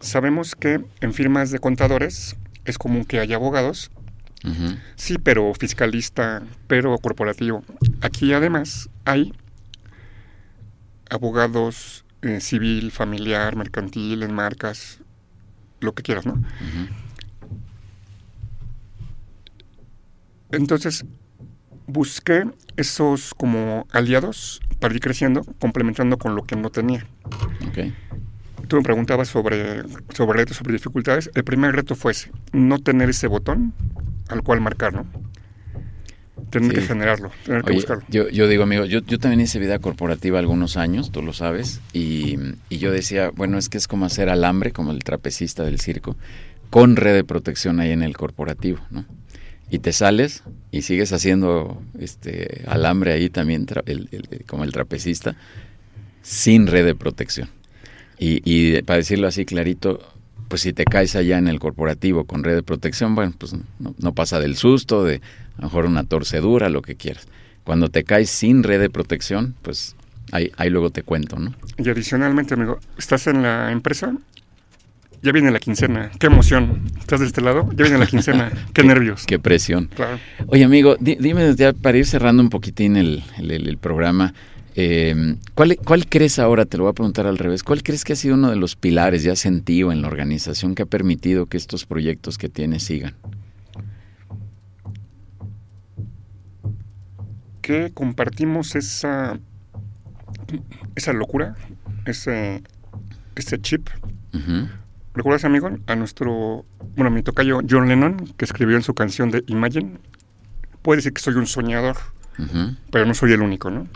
Sabemos 0.00 0.54
que 0.54 0.84
en 1.00 1.12
firmas 1.12 1.50
de 1.50 1.58
contadores 1.58 2.36
es 2.64 2.78
común 2.78 3.04
que 3.04 3.20
haya 3.20 3.36
abogados, 3.36 3.90
sí, 4.96 5.18
pero 5.18 5.52
fiscalista, 5.54 6.42
pero 6.66 6.96
corporativo. 6.98 7.62
Aquí 8.00 8.32
además 8.32 8.88
hay 9.04 9.34
abogados 11.10 12.04
eh, 12.22 12.40
civil, 12.40 12.90
familiar, 12.90 13.56
mercantil, 13.56 14.22
en 14.22 14.32
marcas, 14.32 15.00
lo 15.80 15.94
que 15.94 16.02
quieras, 16.02 16.24
¿no? 16.24 16.42
Entonces, 20.50 21.04
busqué 21.86 22.44
esos 22.76 23.34
como 23.34 23.86
aliados 23.90 24.60
para 24.80 24.94
ir 24.94 25.00
creciendo, 25.00 25.44
complementando 25.60 26.18
con 26.18 26.34
lo 26.34 26.42
que 26.42 26.56
no 26.56 26.70
tenía. 26.70 27.06
Tú 28.66 28.76
me 28.76 28.82
preguntabas 28.82 29.28
sobre, 29.28 29.82
sobre 30.14 30.38
retos, 30.38 30.56
sobre 30.56 30.72
dificultades. 30.72 31.30
El 31.34 31.44
primer 31.44 31.74
reto 31.74 31.94
fue 31.94 32.12
ese, 32.12 32.30
no 32.52 32.78
tener 32.78 33.10
ese 33.10 33.26
botón 33.26 33.74
al 34.28 34.42
cual 34.42 34.60
marcar, 34.60 34.94
¿no? 34.94 35.06
Tener 36.50 36.72
que 36.72 36.80
generarlo, 36.80 37.30
tener 37.44 37.62
que 37.62 37.72
buscarlo. 37.72 38.04
Yo, 38.08 38.28
yo 38.28 38.48
digo, 38.48 38.64
amigo, 38.64 38.84
yo, 38.84 39.00
yo 39.00 39.18
también 39.18 39.40
hice 39.40 39.58
vida 39.58 39.78
corporativa 39.78 40.38
algunos 40.38 40.76
años, 40.76 41.12
tú 41.12 41.22
lo 41.22 41.32
sabes, 41.32 41.80
y, 41.92 42.36
y 42.68 42.78
yo 42.78 42.90
decía, 42.90 43.30
bueno, 43.30 43.58
es 43.58 43.68
que 43.68 43.78
es 43.78 43.86
como 43.86 44.06
hacer 44.06 44.28
alambre, 44.28 44.72
como 44.72 44.90
el 44.90 45.04
trapecista 45.04 45.62
del 45.62 45.78
circo, 45.78 46.16
con 46.70 46.96
red 46.96 47.14
de 47.14 47.24
protección 47.24 47.78
ahí 47.78 47.92
en 47.92 48.02
el 48.02 48.16
corporativo, 48.16 48.78
¿no? 48.90 49.04
Y 49.70 49.78
te 49.78 49.92
sales 49.92 50.42
y 50.72 50.82
sigues 50.82 51.12
haciendo 51.12 51.82
este 51.98 52.64
alambre 52.66 53.12
ahí 53.12 53.30
también, 53.30 53.66
como 54.46 54.64
el 54.64 54.72
trapecista, 54.72 55.36
sin 56.22 56.66
red 56.66 56.84
de 56.84 56.94
protección. 56.94 57.48
Y, 58.18 58.42
y, 58.44 58.82
para 58.82 58.98
decirlo 58.98 59.28
así 59.28 59.44
clarito, 59.44 60.00
pues 60.48 60.62
si 60.62 60.72
te 60.72 60.84
caes 60.84 61.14
allá 61.14 61.38
en 61.38 61.46
el 61.46 61.60
corporativo 61.60 62.24
con 62.24 62.42
red 62.42 62.56
de 62.56 62.62
protección, 62.62 63.14
bueno, 63.14 63.32
pues 63.38 63.54
no, 63.78 64.14
pasa 64.14 64.40
del 64.40 64.56
susto, 64.56 65.04
de 65.04 65.22
a 65.56 65.60
lo 65.62 65.64
mejor 65.68 65.86
una 65.86 66.04
torcedura, 66.04 66.68
lo 66.68 66.82
que 66.82 66.96
quieras. 66.96 67.28
Cuando 67.62 67.88
te 67.88 68.02
caes 68.02 68.28
sin 68.30 68.64
red 68.64 68.80
de 68.80 68.90
protección, 68.90 69.54
pues 69.62 69.94
ahí, 70.32 70.50
ahí 70.56 70.68
luego 70.68 70.90
te 70.90 71.04
cuento, 71.04 71.38
¿no? 71.38 71.54
Y 71.78 71.88
adicionalmente, 71.88 72.54
amigo, 72.54 72.80
estás 72.98 73.28
en 73.28 73.42
la 73.42 73.70
empresa 73.70 74.12
ya 75.22 75.32
viene 75.32 75.50
la 75.50 75.58
quincena, 75.58 76.10
qué 76.18 76.28
emoción. 76.28 76.82
¿Estás 76.98 77.20
de 77.20 77.26
este 77.26 77.40
lado? 77.40 77.68
Ya 77.70 77.84
viene 77.84 77.98
la 77.98 78.06
quincena, 78.06 78.50
qué, 78.72 78.82
nervios. 78.82 79.26
Qué 79.26 79.38
presión. 79.38 79.86
Claro. 79.94 80.18
Oye, 80.46 80.64
amigo, 80.64 80.96
dime 80.98 81.54
ya 81.56 81.72
para 81.72 81.98
ir 81.98 82.06
cerrando 82.06 82.42
un 82.42 82.48
poquitín 82.48 82.96
el, 82.96 83.22
el, 83.38 83.76
programa, 83.76 84.32
eh, 84.76 85.36
¿cuál, 85.54 85.76
¿cuál, 85.84 86.06
crees 86.06 86.38
ahora, 86.38 86.64
te 86.64 86.78
lo 86.78 86.84
voy 86.84 86.92
a 86.92 86.94
preguntar 86.94 87.26
al 87.26 87.36
revés, 87.36 87.62
cuál 87.62 87.82
crees 87.82 88.04
que 88.04 88.14
ha 88.14 88.16
sido 88.16 88.34
uno 88.34 88.50
de 88.50 88.56
los 88.56 88.76
pilares 88.76 89.22
ya 89.22 89.36
sentido 89.36 89.92
en 89.92 90.00
la 90.00 90.08
organización 90.08 90.74
que 90.74 90.82
ha 90.82 90.86
permitido 90.86 91.46
que 91.46 91.58
estos 91.58 91.84
proyectos 91.84 92.38
que 92.38 92.48
tienes 92.48 92.84
sigan? 92.84 93.14
Que 97.60 97.90
compartimos 97.92 98.74
esa, 98.74 99.38
esa 100.96 101.12
locura, 101.12 101.56
ese, 102.06 102.62
ese 103.36 103.60
chip, 103.60 103.90
¿Recuerdas, 105.14 105.44
amigo, 105.44 105.70
a 105.86 105.96
nuestro, 105.96 106.64
bueno, 106.94 107.08
a 107.08 107.10
mi 107.10 107.22
tocayo 107.22 107.60
John 107.68 107.88
Lennon, 107.88 108.32
que 108.36 108.44
escribió 108.44 108.76
en 108.76 108.82
su 108.82 108.94
canción 108.94 109.30
de 109.30 109.42
Imagine? 109.48 109.98
Puede 110.82 110.98
decir 110.98 111.12
que 111.12 111.20
soy 111.20 111.34
un 111.34 111.46
soñador, 111.46 111.96
pero 112.90 113.04
no 113.06 113.14
soy 113.14 113.32
el 113.32 113.42
único, 113.42 113.70
¿no? 113.70 113.88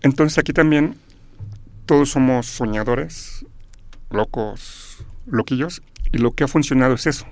Entonces 0.00 0.38
aquí 0.38 0.52
también 0.52 0.96
todos 1.86 2.10
somos 2.10 2.46
soñadores, 2.46 3.44
locos, 4.10 5.04
loquillos, 5.26 5.82
y 6.10 6.18
lo 6.18 6.32
que 6.32 6.44
ha 6.44 6.48
funcionado 6.48 6.94
es 6.94 7.06
eso, 7.06 7.26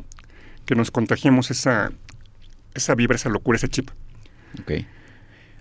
que 0.67 0.75
nos 0.75 0.91
contagiemos 0.91 1.51
esa, 1.51 1.93
esa 2.75 2.95
vibra, 2.95 3.17
esa 3.17 3.31
locura, 3.31 3.57
ese 3.57 3.69
chip. 3.69 3.91
Ok. 4.61 4.73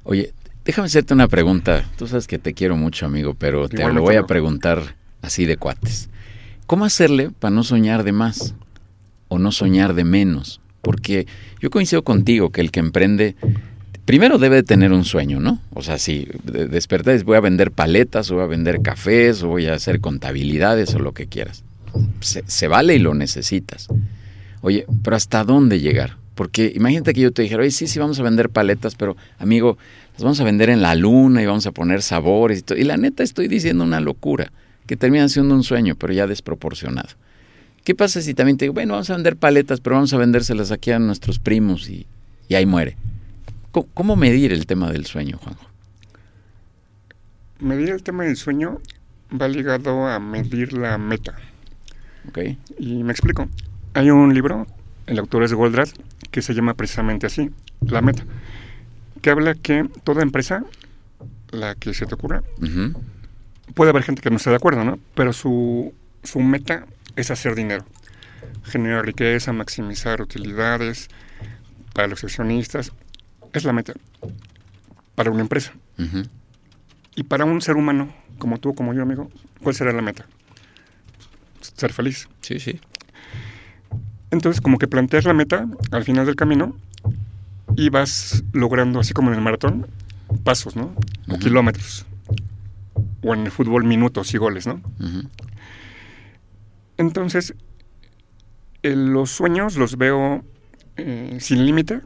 Oye, 0.03 0.33
déjame 0.65 0.87
hacerte 0.87 1.13
una 1.13 1.27
pregunta. 1.27 1.85
Tú 1.97 2.07
sabes 2.07 2.27
que 2.27 2.39
te 2.39 2.53
quiero 2.53 2.75
mucho, 2.75 3.05
amigo, 3.05 3.35
pero 3.35 3.69
te 3.69 3.77
Igualmente, 3.77 3.99
lo 3.99 4.01
voy 4.01 4.15
a 4.17 4.25
preguntar 4.25 4.95
así 5.21 5.45
de 5.45 5.57
cuates. 5.57 6.09
¿Cómo 6.71 6.85
hacerle 6.85 7.31
para 7.37 7.53
no 7.53 7.65
soñar 7.65 8.05
de 8.05 8.13
más 8.13 8.55
o 9.27 9.39
no 9.39 9.51
soñar 9.51 9.93
de 9.93 10.05
menos? 10.05 10.61
Porque 10.81 11.27
yo 11.59 11.69
coincido 11.69 12.01
contigo 12.05 12.49
que 12.49 12.61
el 12.61 12.71
que 12.71 12.79
emprende 12.79 13.35
primero 14.05 14.37
debe 14.37 14.55
de 14.55 14.63
tener 14.63 14.93
un 14.93 15.03
sueño, 15.03 15.41
¿no? 15.41 15.59
O 15.73 15.81
sea, 15.81 15.97
si 15.97 16.29
de- 16.45 16.67
despertar 16.67 17.17
y 17.17 17.23
voy 17.23 17.35
a 17.35 17.41
vender 17.41 17.71
paletas 17.71 18.31
o 18.31 18.35
voy 18.35 18.45
a 18.45 18.47
vender 18.47 18.81
cafés 18.81 19.43
o 19.43 19.49
voy 19.49 19.65
a 19.65 19.73
hacer 19.73 19.99
contabilidades 19.99 20.95
o 20.95 20.99
lo 20.99 21.11
que 21.11 21.27
quieras. 21.27 21.65
Se, 22.21 22.41
se 22.47 22.69
vale 22.69 22.95
y 22.95 22.99
lo 22.99 23.15
necesitas. 23.15 23.89
Oye, 24.61 24.85
pero 25.03 25.17
¿hasta 25.17 25.43
dónde 25.43 25.81
llegar? 25.81 26.15
Porque 26.35 26.71
imagínate 26.73 27.13
que 27.13 27.19
yo 27.19 27.33
te 27.33 27.41
dijera, 27.41 27.63
oye, 27.63 27.71
sí, 27.71 27.85
sí, 27.85 27.99
vamos 27.99 28.17
a 28.21 28.23
vender 28.23 28.49
paletas, 28.49 28.95
pero 28.95 29.17
amigo, 29.39 29.77
las 30.13 30.23
vamos 30.23 30.39
a 30.39 30.45
vender 30.45 30.69
en 30.69 30.81
la 30.81 30.95
luna 30.95 31.41
y 31.43 31.45
vamos 31.45 31.67
a 31.67 31.73
poner 31.73 32.01
sabores 32.01 32.59
y 32.59 32.61
todo. 32.61 32.77
Y 32.77 32.85
la 32.85 32.95
neta 32.95 33.23
estoy 33.23 33.49
diciendo 33.49 33.83
una 33.83 33.99
locura, 33.99 34.53
que 34.91 34.97
termina 34.97 35.29
siendo 35.29 35.55
un 35.55 35.63
sueño, 35.63 35.95
pero 35.95 36.11
ya 36.11 36.27
desproporcionado. 36.27 37.07
¿Qué 37.85 37.95
pasa 37.95 38.21
si 38.21 38.33
también 38.33 38.57
te 38.57 38.65
digo, 38.65 38.73
bueno, 38.73 38.91
vamos 38.91 39.09
a 39.09 39.13
vender 39.13 39.37
paletas, 39.37 39.79
pero 39.79 39.95
vamos 39.95 40.11
a 40.11 40.17
vendérselas 40.17 40.69
aquí 40.69 40.91
a 40.91 40.99
nuestros 40.99 41.39
primos 41.39 41.89
y, 41.89 42.05
y 42.49 42.55
ahí 42.55 42.65
muere? 42.65 42.97
¿Cómo, 43.71 43.87
cómo 43.93 44.15
medir 44.17 44.51
el 44.51 44.65
tema 44.65 44.91
del 44.91 45.05
sueño, 45.05 45.37
Juanjo? 45.37 45.65
Medir 47.61 47.91
el 47.91 48.03
tema 48.03 48.25
del 48.25 48.35
sueño 48.35 48.81
va 49.31 49.47
ligado 49.47 50.07
a 50.07 50.19
medir 50.19 50.73
la 50.73 50.97
meta. 50.97 51.37
Y 52.77 53.01
me 53.05 53.13
explico. 53.13 53.47
Hay 53.93 54.09
un 54.09 54.33
libro, 54.33 54.67
el 55.07 55.19
autor 55.19 55.43
es 55.43 55.53
Goldratt, 55.53 55.91
que 56.31 56.41
se 56.41 56.53
llama 56.53 56.73
precisamente 56.73 57.27
así, 57.27 57.49
La 57.79 58.01
Meta, 58.01 58.25
que 59.21 59.29
habla 59.29 59.55
que 59.55 59.87
toda 60.03 60.21
empresa, 60.21 60.65
la 61.51 61.75
que 61.75 61.93
se 61.93 62.05
te 62.05 62.13
ocurra. 62.13 62.43
Puede 63.73 63.91
haber 63.91 64.03
gente 64.03 64.21
que 64.21 64.29
no 64.29 64.37
esté 64.37 64.49
de 64.49 64.55
acuerdo, 64.55 64.83
¿no? 64.83 64.99
Pero 65.15 65.33
su, 65.33 65.93
su 66.23 66.39
meta 66.39 66.85
es 67.15 67.31
hacer 67.31 67.55
dinero, 67.55 67.85
generar 68.63 69.05
riqueza, 69.05 69.53
maximizar 69.53 70.21
utilidades 70.21 71.09
para 71.93 72.07
los 72.07 72.23
accionistas. 72.23 72.91
Es 73.53 73.63
la 73.63 73.73
meta 73.73 73.93
para 75.15 75.31
una 75.31 75.41
empresa. 75.41 75.73
Y 77.15 77.23
para 77.23 77.45
un 77.45 77.61
ser 77.61 77.75
humano, 77.75 78.11
como 78.39 78.57
tú, 78.57 78.73
como 78.73 78.93
yo, 78.93 79.03
amigo, 79.03 79.29
¿cuál 79.61 79.75
será 79.75 79.91
la 79.91 80.01
meta? 80.01 80.25
Ser 81.61 81.93
feliz. 81.93 82.27
Sí, 82.41 82.59
sí. 82.59 82.79
Entonces, 84.31 84.61
como 84.61 84.79
que 84.79 84.87
planteas 84.87 85.25
la 85.25 85.33
meta 85.33 85.67
al 85.91 86.03
final 86.05 86.25
del 86.25 86.35
camino 86.35 86.75
y 87.75 87.89
vas 87.89 88.43
logrando, 88.53 88.99
así 88.99 89.13
como 89.13 89.29
en 89.29 89.35
el 89.35 89.41
maratón, 89.41 89.87
pasos, 90.43 90.75
¿no? 90.75 90.95
O 91.29 91.37
kilómetros. 91.37 92.05
O 93.23 93.33
en 93.33 93.45
el 93.45 93.51
fútbol, 93.51 93.83
minutos 93.83 94.33
y 94.33 94.37
goles, 94.37 94.67
¿no? 94.67 94.81
Entonces, 96.97 97.53
eh, 98.83 98.95
los 98.95 99.29
sueños 99.31 99.77
los 99.77 99.97
veo 99.97 100.43
eh, 100.97 101.37
sin 101.39 101.65
límite, 101.65 102.01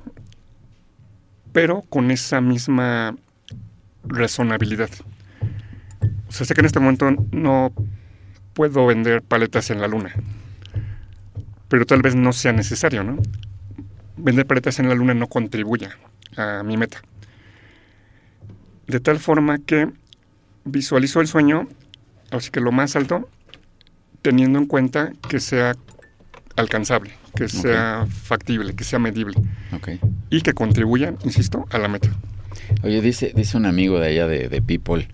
pero 1.53 1.83
con 1.83 2.11
esa 2.11 2.41
misma 2.41 3.15
razonabilidad. 4.03 4.89
O 6.27 6.31
sea, 6.31 6.45
sé 6.45 6.53
que 6.53 6.61
en 6.61 6.65
este 6.65 6.79
momento 6.79 7.09
no 7.31 7.71
puedo 8.53 8.85
vender 8.85 9.21
paletas 9.21 9.69
en 9.69 9.81
la 9.81 9.87
luna, 9.87 10.13
pero 11.67 11.85
tal 11.85 12.01
vez 12.01 12.15
no 12.15 12.33
sea 12.33 12.51
necesario, 12.51 13.03
¿no? 13.03 13.17
Vender 14.17 14.45
paletas 14.45 14.79
en 14.79 14.89
la 14.89 14.95
luna 14.95 15.13
no 15.13 15.27
contribuya 15.27 15.97
a 16.35 16.63
mi 16.63 16.77
meta. 16.77 17.01
De 18.87 18.99
tal 18.99 19.19
forma 19.19 19.57
que 19.59 19.89
visualizo 20.65 21.21
el 21.21 21.27
sueño, 21.27 21.67
así 22.31 22.51
que 22.51 22.59
lo 22.59 22.71
más 22.71 22.95
alto, 22.95 23.29
teniendo 24.21 24.59
en 24.59 24.65
cuenta 24.65 25.13
que 25.29 25.39
sea 25.39 25.75
alcanzable, 26.55 27.11
que 27.35 27.47
sea 27.47 28.07
factible, 28.07 28.75
que 28.75 28.83
sea 28.83 28.99
medible. 28.99 29.35
Y 30.29 30.41
que 30.41 30.53
contribuya, 30.53 31.13
insisto, 31.23 31.65
a 31.69 31.77
la 31.77 31.87
meta. 31.87 32.09
Oye, 32.83 33.01
dice, 33.01 33.31
dice 33.35 33.57
un 33.57 33.65
amigo 33.65 33.99
de 33.99 34.07
allá 34.07 34.27
de, 34.27 34.49
de 34.49 34.61
People 34.61 35.07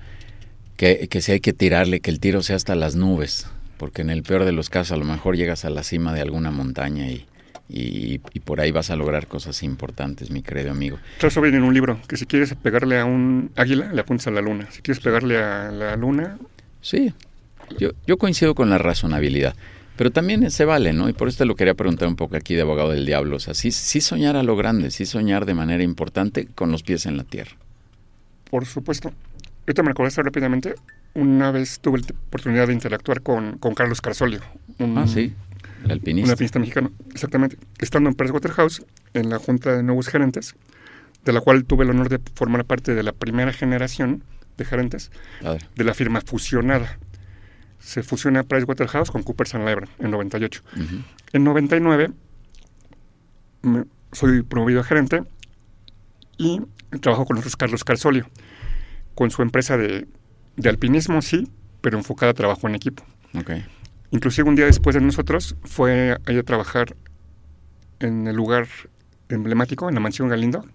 que, 0.77 1.07
que 1.09 1.21
si 1.21 1.33
hay 1.33 1.39
que 1.39 1.53
tirarle, 1.53 1.99
que 1.99 2.11
el 2.11 2.19
tiro 2.19 2.41
sea 2.41 2.55
hasta 2.55 2.75
las 2.75 2.95
nubes, 2.95 3.47
porque 3.77 4.01
en 4.01 4.09
el 4.09 4.23
peor 4.23 4.45
de 4.45 4.51
los 4.51 4.69
casos 4.69 4.93
a 4.93 4.97
lo 4.97 5.05
mejor 5.05 5.35
llegas 5.35 5.65
a 5.65 5.69
la 5.69 5.83
cima 5.83 6.13
de 6.13 6.21
alguna 6.21 6.51
montaña 6.51 7.07
y, 7.07 7.27
y, 7.73 8.19
y 8.34 8.39
por 8.41 8.60
ahí 8.60 8.71
vas 8.71 8.89
a 8.89 8.95
lograr 8.95 9.27
cosas 9.27 9.63
importantes, 9.63 10.29
mi 10.29 10.41
querido 10.41 10.71
amigo. 10.71 10.97
Eso 11.21 11.39
viene 11.41 11.57
en 11.57 11.63
un 11.63 11.73
libro, 11.73 11.99
que 12.07 12.17
si 12.17 12.25
quieres 12.25 12.53
pegarle 12.55 12.99
a 12.99 13.05
un 13.05 13.51
águila, 13.55 13.91
le 13.93 14.01
apuntas 14.01 14.27
a 14.27 14.31
la 14.31 14.41
luna. 14.41 14.67
Si 14.71 14.81
quieres 14.81 15.01
pegarle 15.01 15.38
a 15.41 15.71
la 15.71 15.95
luna, 15.95 16.38
Sí, 16.81 17.13
yo, 17.79 17.91
yo 18.07 18.17
coincido 18.17 18.55
con 18.55 18.69
la 18.69 18.77
razonabilidad, 18.79 19.55
pero 19.95 20.12
también 20.12 20.49
se 20.51 20.65
vale, 20.65 20.93
¿no? 20.93 21.07
Y 21.10 21.13
por 21.13 21.27
eso 21.27 21.38
te 21.39 21.45
lo 21.45 21.55
quería 21.55 21.75
preguntar 21.75 22.07
un 22.07 22.15
poco 22.15 22.36
aquí 22.36 22.55
de 22.55 22.62
abogado 22.63 22.89
del 22.89 23.05
diablo. 23.05 23.36
O 23.36 23.39
sea, 23.39 23.53
sí, 23.53 23.71
sí 23.71 24.01
soñar 24.01 24.36
a 24.36 24.41
lo 24.43 24.55
grande, 24.57 24.89
sí 24.91 25.05
soñar 25.05 25.45
de 25.45 25.53
manera 25.53 25.84
importante 25.84 26.47
con 26.47 26.71
los 26.71 26.81
pies 26.84 27.05
en 27.05 27.17
la 27.17 27.23
tierra. 27.23 27.51
por 28.49 28.65
supuesto. 28.65 29.12
Ahorita 29.62 29.84
me 29.84 29.89
recordaste 29.89 30.23
rápidamente, 30.23 30.73
una 31.13 31.51
vez 31.51 31.79
tuve 31.79 31.99
la 31.99 32.07
oportunidad 32.27 32.67
de 32.67 32.73
interactuar 32.73 33.21
con, 33.21 33.57
con 33.60 33.75
Carlos 33.75 34.01
Carsolio. 34.01 34.41
un- 34.79 34.97
Ah, 34.97 35.05
sí, 35.07 35.34
el 35.82 35.86
Un 35.86 35.91
alpinista. 35.91 36.32
alpinista 36.32 36.60
mexicano, 36.60 36.91
exactamente. 37.13 37.58
Estando 37.80 38.10
en 38.10 38.15
Pricewaterhouse, 38.15 38.84
en 39.13 39.30
la 39.30 39.39
junta 39.39 39.76
de 39.76 39.84
nuevos 39.84 40.08
gerentes, 40.08 40.56
de 41.26 41.34
la 41.34 41.41
cual 41.41 41.65
tuve 41.65 41.84
el 41.84 41.89
honor 41.91 42.10
de 42.10 42.20
formar 42.36 42.65
parte 42.65 42.94
de 42.96 43.04
la 43.04 43.12
primera 43.12 43.52
generación 43.54 44.24
de 44.58 44.65
gerentes 44.65 45.12
Padre. 45.41 45.65
de 45.76 45.84
la 45.84 45.94
firma 45.94 46.22
fusionada. 46.22 46.98
Se 47.80 48.04
fusiona 48.04 48.44
Pricewaterhouse 48.44 49.10
con 49.12 49.24
Coopers 49.24 49.54
Lybrand 49.56 49.89
en 50.00 50.12
98. 50.12 50.62
Ujú. 50.76 50.96
En 51.34 51.44
99 51.44 52.12
me- 53.63 53.86
soy 54.12 54.44
promovido 54.44 54.82
a 54.82 54.84
gerente 54.84 55.24
y 56.38 56.62
trabajo 57.00 57.26
con 57.26 57.36
nosotros 57.36 57.56
Carlos 57.56 57.84
Carsolio, 57.84 58.28
con 59.15 59.32
su 59.32 59.41
empresa 59.41 59.78
de, 59.78 60.08
de 60.58 60.70
alpinismo, 60.70 61.22
sí, 61.22 61.48
pero 61.82 61.98
enfocada 61.98 62.32
a 62.32 62.36
trabajo 62.36 62.67
en 62.67 62.76
equipo. 62.76 63.04
Ok. 63.36 63.52
Inclusive 64.12 64.47
un 64.50 64.56
día 64.56 64.65
después 64.65 64.93
de 64.93 65.02
nosotros 65.02 65.56
fue 65.63 66.17
ahí 66.26 66.38
a 66.38 66.43
trabajar 66.43 66.95
en 68.00 68.28
el 68.28 68.36
lugar 68.36 68.67
emblemático, 69.30 69.88
en 69.88 69.95
la 69.95 70.02
mansión 70.02 70.28
Galindo, 70.28 70.65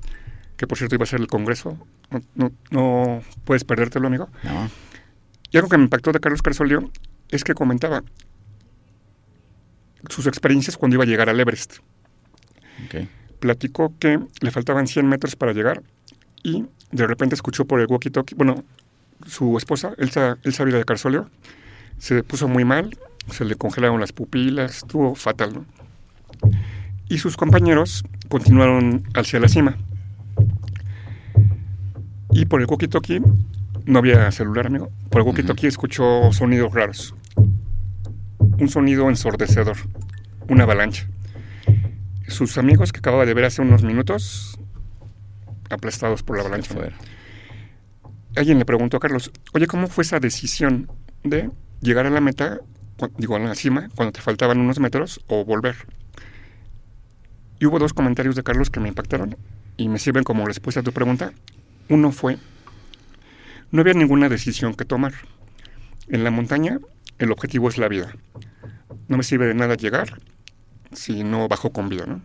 que 0.56 0.66
por 0.66 0.78
cierto 0.78 0.94
iba 0.94 1.04
a 1.04 1.06
ser 1.06 1.20
el 1.20 1.26
congreso. 1.26 1.78
No, 2.10 2.20
no- 2.34 2.52
no 2.70 3.22
puedes 3.44 3.64
perdértelo, 3.64 4.06
amigo. 4.06 4.28
No, 4.42 4.70
Y 5.50 5.56
algo 5.58 5.68
que 5.68 5.76
me 5.76 5.84
impactó 5.84 6.12
de 6.12 6.20
Carlos 6.20 6.40
Carsolio 6.42 6.90
es 7.28 7.44
que 7.44 7.54
comentaba 7.54 8.02
sus 10.08 10.26
experiencias 10.26 10.76
cuando 10.76 10.94
iba 10.94 11.04
a 11.04 11.06
llegar 11.06 11.28
al 11.28 11.38
Everest. 11.40 11.78
Platicó 13.40 13.92
que 13.98 14.18
le 14.40 14.50
faltaban 14.50 14.86
100 14.86 15.06
metros 15.08 15.36
para 15.36 15.52
llegar 15.52 15.82
y 16.42 16.64
de 16.92 17.06
repente 17.06 17.34
escuchó 17.34 17.64
por 17.66 17.80
el 17.80 17.86
walkie-talkie, 17.88 18.34
bueno, 18.36 18.64
su 19.26 19.56
esposa, 19.58 19.92
Elsa, 19.98 20.38
Elsa 20.44 20.64
Vida 20.64 20.78
de 20.78 20.84
Carsolio, 20.84 21.28
se 21.98 22.22
puso 22.22 22.48
muy 22.48 22.64
mal, 22.64 22.96
se 23.30 23.44
le 23.44 23.56
congelaron 23.56 24.00
las 24.00 24.12
pupilas, 24.12 24.78
estuvo 24.78 25.14
fatal, 25.14 25.54
¿no? 25.54 25.66
Y 27.08 27.18
sus 27.18 27.36
compañeros 27.36 28.04
continuaron 28.28 29.04
hacia 29.14 29.40
la 29.40 29.48
cima. 29.48 29.76
Y 32.30 32.46
por 32.46 32.60
el 32.60 32.66
walkie-talkie, 32.66 33.22
no 33.86 33.98
había 33.98 34.30
celular, 34.32 34.66
amigo, 34.66 34.90
por 35.10 35.22
el 35.22 35.28
walkie-talkie 35.28 35.68
escuchó 35.68 36.32
sonidos 36.32 36.74
raros. 36.74 37.14
Un 38.58 38.68
sonido 38.68 39.08
ensordecedor, 39.08 39.76
una 40.48 40.64
avalancha. 40.64 41.08
Sus 42.26 42.58
amigos 42.58 42.92
que 42.92 42.98
acababa 42.98 43.24
de 43.24 43.34
ver 43.34 43.44
hace 43.44 43.62
unos 43.62 43.82
minutos, 43.84 44.58
aplastados 45.70 46.22
por 46.22 46.36
la 46.36 46.42
avalancha. 46.42 46.74
Alguien 48.34 48.58
le 48.58 48.64
preguntó 48.64 48.96
a 48.96 49.00
Carlos, 49.00 49.30
oye, 49.54 49.66
¿cómo 49.66 49.86
fue 49.86 50.02
esa 50.02 50.18
decisión 50.18 50.90
de 51.22 51.50
llegar 51.80 52.06
a 52.06 52.10
la 52.10 52.20
meta, 52.20 52.60
digo, 53.18 53.36
a 53.36 53.38
la 53.38 53.54
cima, 53.54 53.88
cuando 53.94 54.12
te 54.12 54.20
faltaban 54.20 54.58
unos 54.58 54.80
metros, 54.80 55.20
o 55.26 55.44
volver? 55.44 55.76
Y 57.58 57.66
hubo 57.66 57.78
dos 57.78 57.92
comentarios 57.92 58.36
de 58.36 58.42
Carlos 58.42 58.70
que 58.70 58.80
me 58.80 58.88
impactaron 58.88 59.36
y 59.76 59.88
me 59.88 59.98
sirven 59.98 60.24
como 60.24 60.46
respuesta 60.46 60.80
a 60.80 60.82
tu 60.82 60.92
pregunta. 60.92 61.32
Uno 61.88 62.12
fue, 62.12 62.38
no 63.70 63.80
había 63.80 63.94
ninguna 63.94 64.28
decisión 64.28 64.74
que 64.74 64.84
tomar. 64.84 65.12
En 66.08 66.24
la 66.24 66.30
montaña, 66.30 66.78
el 67.18 67.32
objetivo 67.32 67.68
es 67.68 67.78
la 67.78 67.88
vida. 67.88 68.14
No 69.08 69.16
me 69.16 69.22
sirve 69.22 69.46
de 69.46 69.54
nada 69.54 69.74
llegar 69.74 70.20
si 70.92 71.24
no 71.24 71.48
bajo 71.48 71.72
con 71.72 71.88
vida. 71.88 72.20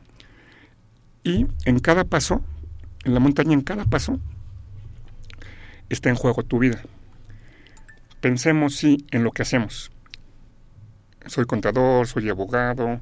Y 1.24 1.48
en 1.66 1.80
cada 1.80 2.04
paso, 2.04 2.44
en 3.04 3.14
la 3.14 3.20
montaña, 3.20 3.54
en 3.54 3.62
cada 3.62 3.86
paso, 3.86 4.20
está 5.90 6.10
en 6.10 6.16
juego 6.16 6.44
tu 6.44 6.60
vida. 6.60 6.82
Pensemos 8.22 8.76
sí 8.76 9.06
en 9.12 9.24
lo 9.24 9.32
que 9.32 9.42
hacemos. 9.42 9.92
Soy 11.28 11.46
contador, 11.46 12.08
soy 12.08 12.30
abogado, 12.30 13.00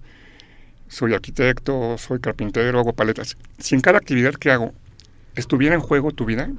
soy 0.88 1.13
arquitecto, 1.13 1.97
soy 1.97 2.19
carpintero, 2.19 2.79
hago 2.79 2.93
paletas. 2.93 3.38
Si 3.58 3.75
en 3.75 3.82
cada 3.82 3.97
actividad 3.97 4.34
que 4.34 4.51
hago 4.51 4.73
estuviera 5.36 5.75
en 5.75 5.82
juego 5.82 6.12
tu 6.12 6.25
vida, 6.25 6.49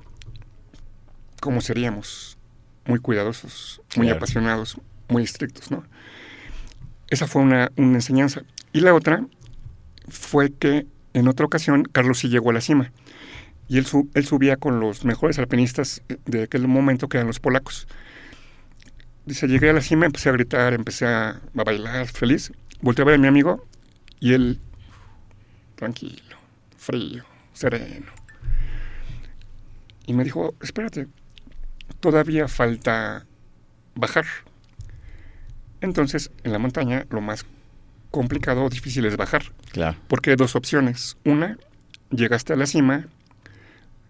¿cómo 1.40 1.60
seríamos? 1.60 2.38
Muy 2.86 2.98
cuidadosos, 2.98 3.82
muy 3.96 4.06
Claro. 4.06 4.18
apasionados, 4.18 4.78
muy 5.08 5.22
estrictos, 5.22 5.70
¿no? 5.70 5.84
Esa 7.08 7.26
fue 7.26 7.42
una, 7.42 7.70
una 7.76 7.94
enseñanza. 7.96 8.42
Y 8.72 8.80
la 8.80 8.94
otra 8.94 9.26
fue 10.08 10.52
que 10.52 10.86
en 11.12 11.28
otra 11.28 11.44
ocasión 11.46 11.84
Carlos 11.84 12.18
sí 12.20 12.28
llegó 12.28 12.50
a 12.50 12.52
la 12.54 12.60
cima. 12.60 12.92
Y 13.68 13.78
él, 13.78 13.86
él 14.14 14.26
subía 14.26 14.56
con 14.56 14.80
los 14.80 15.04
mejores 15.04 15.38
alpinistas 15.38 16.02
de 16.26 16.44
aquel 16.44 16.66
momento, 16.68 17.08
que 17.08 17.18
eran 17.18 17.26
los 17.26 17.38
polacos. 17.40 17.86
Dice, 19.26 19.46
llegué 19.46 19.70
a 19.70 19.72
la 19.72 19.80
cima, 19.80 20.06
empecé 20.06 20.28
a 20.28 20.32
gritar, 20.32 20.72
empecé 20.72 21.06
a, 21.06 21.28
a 21.30 21.64
bailar, 21.64 22.06
feliz. 22.06 22.52
Volteé 22.80 23.02
a 23.02 23.06
ver 23.06 23.14
a 23.16 23.18
mi 23.18 23.28
amigo 23.28 23.66
y 24.18 24.32
él, 24.32 24.60
tranquilo, 25.76 26.36
frío, 26.76 27.24
sereno. 27.52 28.06
Y 30.06 30.12
me 30.12 30.24
dijo, 30.24 30.54
espérate, 30.60 31.08
todavía 32.00 32.48
falta 32.48 33.26
bajar. 33.94 34.24
Entonces, 35.80 36.30
en 36.44 36.52
la 36.52 36.58
montaña, 36.58 37.06
lo 37.10 37.20
más 37.20 37.46
complicado 38.10 38.64
o 38.64 38.68
difícil 38.68 39.04
es 39.06 39.16
bajar. 39.16 39.52
Claro. 39.72 39.96
Porque 40.08 40.30
hay 40.30 40.36
dos 40.36 40.56
opciones. 40.56 41.16
Una, 41.24 41.58
llegaste 42.10 42.52
a 42.52 42.56
la 42.56 42.66
cima, 42.66 43.06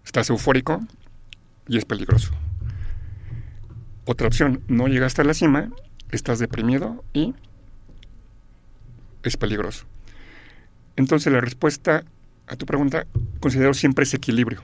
estás 0.03 0.29
eufórico 0.29 0.81
y 1.67 1.77
es 1.77 1.85
peligroso. 1.85 2.31
Otra 4.05 4.27
opción, 4.27 4.61
no 4.67 4.87
llegaste 4.87 5.21
a 5.21 5.25
la 5.25 5.33
cima, 5.33 5.71
estás 6.11 6.39
deprimido 6.39 7.03
y 7.13 7.33
es 9.23 9.37
peligroso. 9.37 9.85
Entonces 10.95 11.31
la 11.31 11.41
respuesta 11.41 12.03
a 12.47 12.55
tu 12.55 12.65
pregunta 12.65 13.05
considero 13.39 13.73
siempre 13.73 14.03
ese 14.03 14.17
equilibrio. 14.17 14.61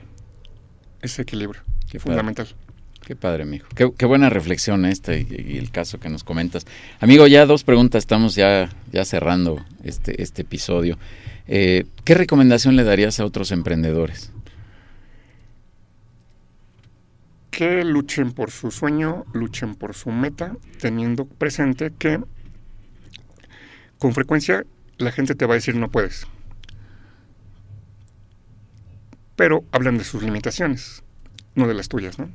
Ese 1.00 1.22
equilibrio, 1.22 1.62
padre. 1.86 2.00
fundamental. 2.00 2.48
Qué 3.06 3.16
padre, 3.16 3.44
amigo. 3.44 3.66
Qué, 3.74 3.90
qué 3.96 4.04
buena 4.04 4.28
reflexión 4.28 4.84
esta 4.84 5.16
y, 5.16 5.26
y 5.30 5.56
el 5.56 5.70
caso 5.70 5.98
que 5.98 6.10
nos 6.10 6.24
comentas. 6.24 6.66
Amigo, 7.00 7.26
ya 7.26 7.46
dos 7.46 7.64
preguntas, 7.64 8.02
estamos 8.02 8.34
ya, 8.34 8.68
ya 8.92 9.04
cerrando 9.04 9.64
este, 9.82 10.20
este 10.22 10.42
episodio. 10.42 10.98
Eh, 11.46 11.86
¿Qué 12.04 12.14
recomendación 12.14 12.76
le 12.76 12.84
darías 12.84 13.18
a 13.20 13.24
otros 13.24 13.50
emprendedores? 13.52 14.30
Que 17.58 17.84
luchen 17.84 18.30
por 18.30 18.52
su 18.52 18.70
sueño, 18.70 19.24
luchen 19.32 19.74
por 19.74 19.92
su 19.92 20.12
meta, 20.12 20.56
teniendo 20.80 21.24
presente 21.24 21.90
que 21.90 22.22
con 23.98 24.14
frecuencia 24.14 24.64
la 24.96 25.10
gente 25.10 25.34
te 25.34 25.44
va 25.44 25.54
a 25.54 25.56
decir 25.56 25.74
no 25.74 25.90
puedes. 25.90 26.28
Pero 29.34 29.64
hablan 29.72 29.98
de 29.98 30.04
sus 30.04 30.22
limitaciones, 30.22 31.02
no 31.56 31.66
de 31.66 31.74
las 31.74 31.88
tuyas, 31.88 32.20
¿no? 32.20 32.30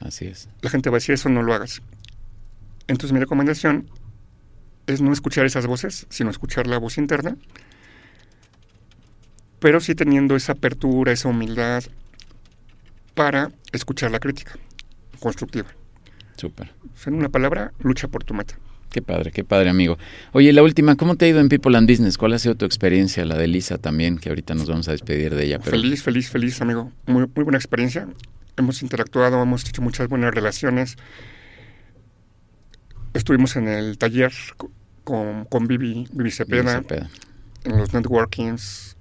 Así 0.00 0.24
es. 0.24 0.48
La 0.62 0.70
gente 0.70 0.88
va 0.88 0.96
a 0.96 1.00
decir 1.00 1.16
eso 1.16 1.28
no 1.28 1.42
lo 1.42 1.52
hagas. 1.52 1.82
Entonces 2.86 3.12
mi 3.12 3.20
recomendación 3.20 3.90
es 4.86 5.02
no 5.02 5.12
escuchar 5.12 5.44
esas 5.44 5.66
voces, 5.66 6.06
sino 6.08 6.30
escuchar 6.30 6.66
la 6.66 6.78
voz 6.78 6.96
interna, 6.96 7.36
pero 9.58 9.80
sí 9.80 9.94
teniendo 9.94 10.34
esa 10.34 10.52
apertura, 10.52 11.12
esa 11.12 11.28
humildad 11.28 11.84
para 13.20 13.50
escuchar 13.72 14.10
la 14.10 14.18
crítica 14.18 14.52
constructiva. 15.18 15.68
Súper. 16.36 16.72
En 17.04 17.12
una 17.14 17.28
palabra, 17.28 17.70
lucha 17.80 18.08
por 18.08 18.24
tu 18.24 18.32
meta. 18.32 18.54
Qué 18.90 19.02
padre, 19.02 19.30
qué 19.30 19.44
padre, 19.44 19.68
amigo. 19.68 19.98
Oye, 20.32 20.50
la 20.54 20.62
última, 20.62 20.96
¿cómo 20.96 21.16
te 21.16 21.26
ha 21.26 21.28
ido 21.28 21.38
en 21.38 21.50
People 21.50 21.76
and 21.76 21.86
Business? 21.86 22.16
¿Cuál 22.16 22.32
ha 22.32 22.38
sido 22.38 22.54
tu 22.54 22.64
experiencia? 22.64 23.26
La 23.26 23.36
de 23.36 23.46
Lisa 23.46 23.76
también, 23.76 24.16
que 24.16 24.30
ahorita 24.30 24.54
nos 24.54 24.68
vamos 24.70 24.88
a 24.88 24.92
despedir 24.92 25.34
de 25.34 25.44
ella. 25.44 25.58
Pero 25.58 25.72
Feliz, 25.72 26.02
feliz, 26.02 26.30
feliz, 26.30 26.62
amigo. 26.62 26.90
Muy, 27.06 27.26
muy 27.34 27.44
buena 27.44 27.58
experiencia. 27.58 28.08
Hemos 28.56 28.80
interactuado, 28.82 29.42
hemos 29.42 29.68
hecho 29.68 29.82
muchas 29.82 30.08
buenas 30.08 30.32
relaciones. 30.34 30.96
Estuvimos 33.12 33.54
en 33.56 33.68
el 33.68 33.98
taller 33.98 34.32
co- 34.56 34.70
con, 35.04 35.44
con 35.44 35.66
Vivi, 35.66 36.06
Vivi 36.12 36.30
Cepeda, 36.30 36.78
Cepeda. 36.78 37.10
en 37.64 37.76
los 37.76 37.92
networkings. 37.92 38.96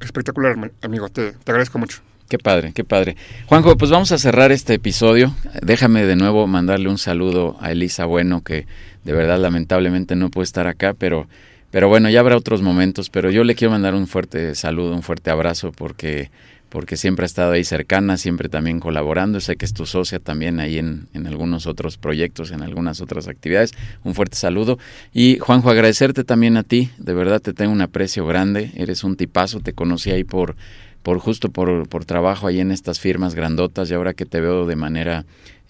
Espectacular, 0.00 0.56
mi- 0.56 0.70
amigo. 0.82 1.08
Te, 1.08 1.32
te 1.32 1.50
agradezco 1.50 1.78
mucho. 1.80 2.02
Qué 2.32 2.38
padre, 2.38 2.72
qué 2.72 2.82
padre. 2.82 3.14
Juanjo, 3.44 3.76
pues 3.76 3.90
vamos 3.90 4.10
a 4.10 4.16
cerrar 4.16 4.52
este 4.52 4.72
episodio. 4.72 5.34
Déjame 5.60 6.06
de 6.06 6.16
nuevo 6.16 6.46
mandarle 6.46 6.88
un 6.88 6.96
saludo 6.96 7.58
a 7.60 7.72
Elisa 7.72 8.06
Bueno, 8.06 8.42
que 8.42 8.64
de 9.04 9.12
verdad 9.12 9.38
lamentablemente 9.38 10.16
no 10.16 10.30
puede 10.30 10.44
estar 10.44 10.66
acá, 10.66 10.94
pero, 10.94 11.28
pero 11.70 11.90
bueno, 11.90 12.08
ya 12.08 12.20
habrá 12.20 12.38
otros 12.38 12.62
momentos. 12.62 13.10
Pero 13.10 13.30
yo 13.30 13.44
le 13.44 13.54
quiero 13.54 13.72
mandar 13.72 13.94
un 13.94 14.06
fuerte 14.06 14.54
saludo, 14.54 14.94
un 14.94 15.02
fuerte 15.02 15.30
abrazo, 15.30 15.72
porque, 15.72 16.30
porque 16.70 16.96
siempre 16.96 17.24
ha 17.24 17.26
estado 17.26 17.52
ahí 17.52 17.64
cercana, 17.64 18.16
siempre 18.16 18.48
también 18.48 18.80
colaborando. 18.80 19.38
Sé 19.38 19.56
que 19.56 19.66
es 19.66 19.74
tu 19.74 19.84
socia 19.84 20.18
también 20.18 20.58
ahí 20.58 20.78
en, 20.78 21.08
en 21.12 21.26
algunos 21.26 21.66
otros 21.66 21.98
proyectos, 21.98 22.50
en 22.50 22.62
algunas 22.62 23.02
otras 23.02 23.28
actividades. 23.28 23.72
Un 24.04 24.14
fuerte 24.14 24.38
saludo. 24.38 24.78
Y 25.12 25.36
Juanjo, 25.36 25.68
agradecerte 25.68 26.24
también 26.24 26.56
a 26.56 26.62
ti. 26.62 26.88
De 26.96 27.12
verdad 27.12 27.42
te 27.42 27.52
tengo 27.52 27.72
un 27.72 27.82
aprecio 27.82 28.24
grande. 28.24 28.72
Eres 28.74 29.04
un 29.04 29.16
tipazo. 29.16 29.60
Te 29.60 29.74
conocí 29.74 30.12
ahí 30.12 30.24
por 30.24 30.56
por 31.02 31.18
justo 31.18 31.50
por, 31.50 31.88
por 31.88 32.04
trabajo 32.04 32.46
ahí 32.46 32.60
en 32.60 32.70
estas 32.70 33.00
firmas 33.00 33.34
grandotas 33.34 33.90
y 33.90 33.94
ahora 33.94 34.14
que 34.14 34.26
te 34.26 34.40
veo 34.40 34.66
de 34.66 34.76
manera 34.76 35.24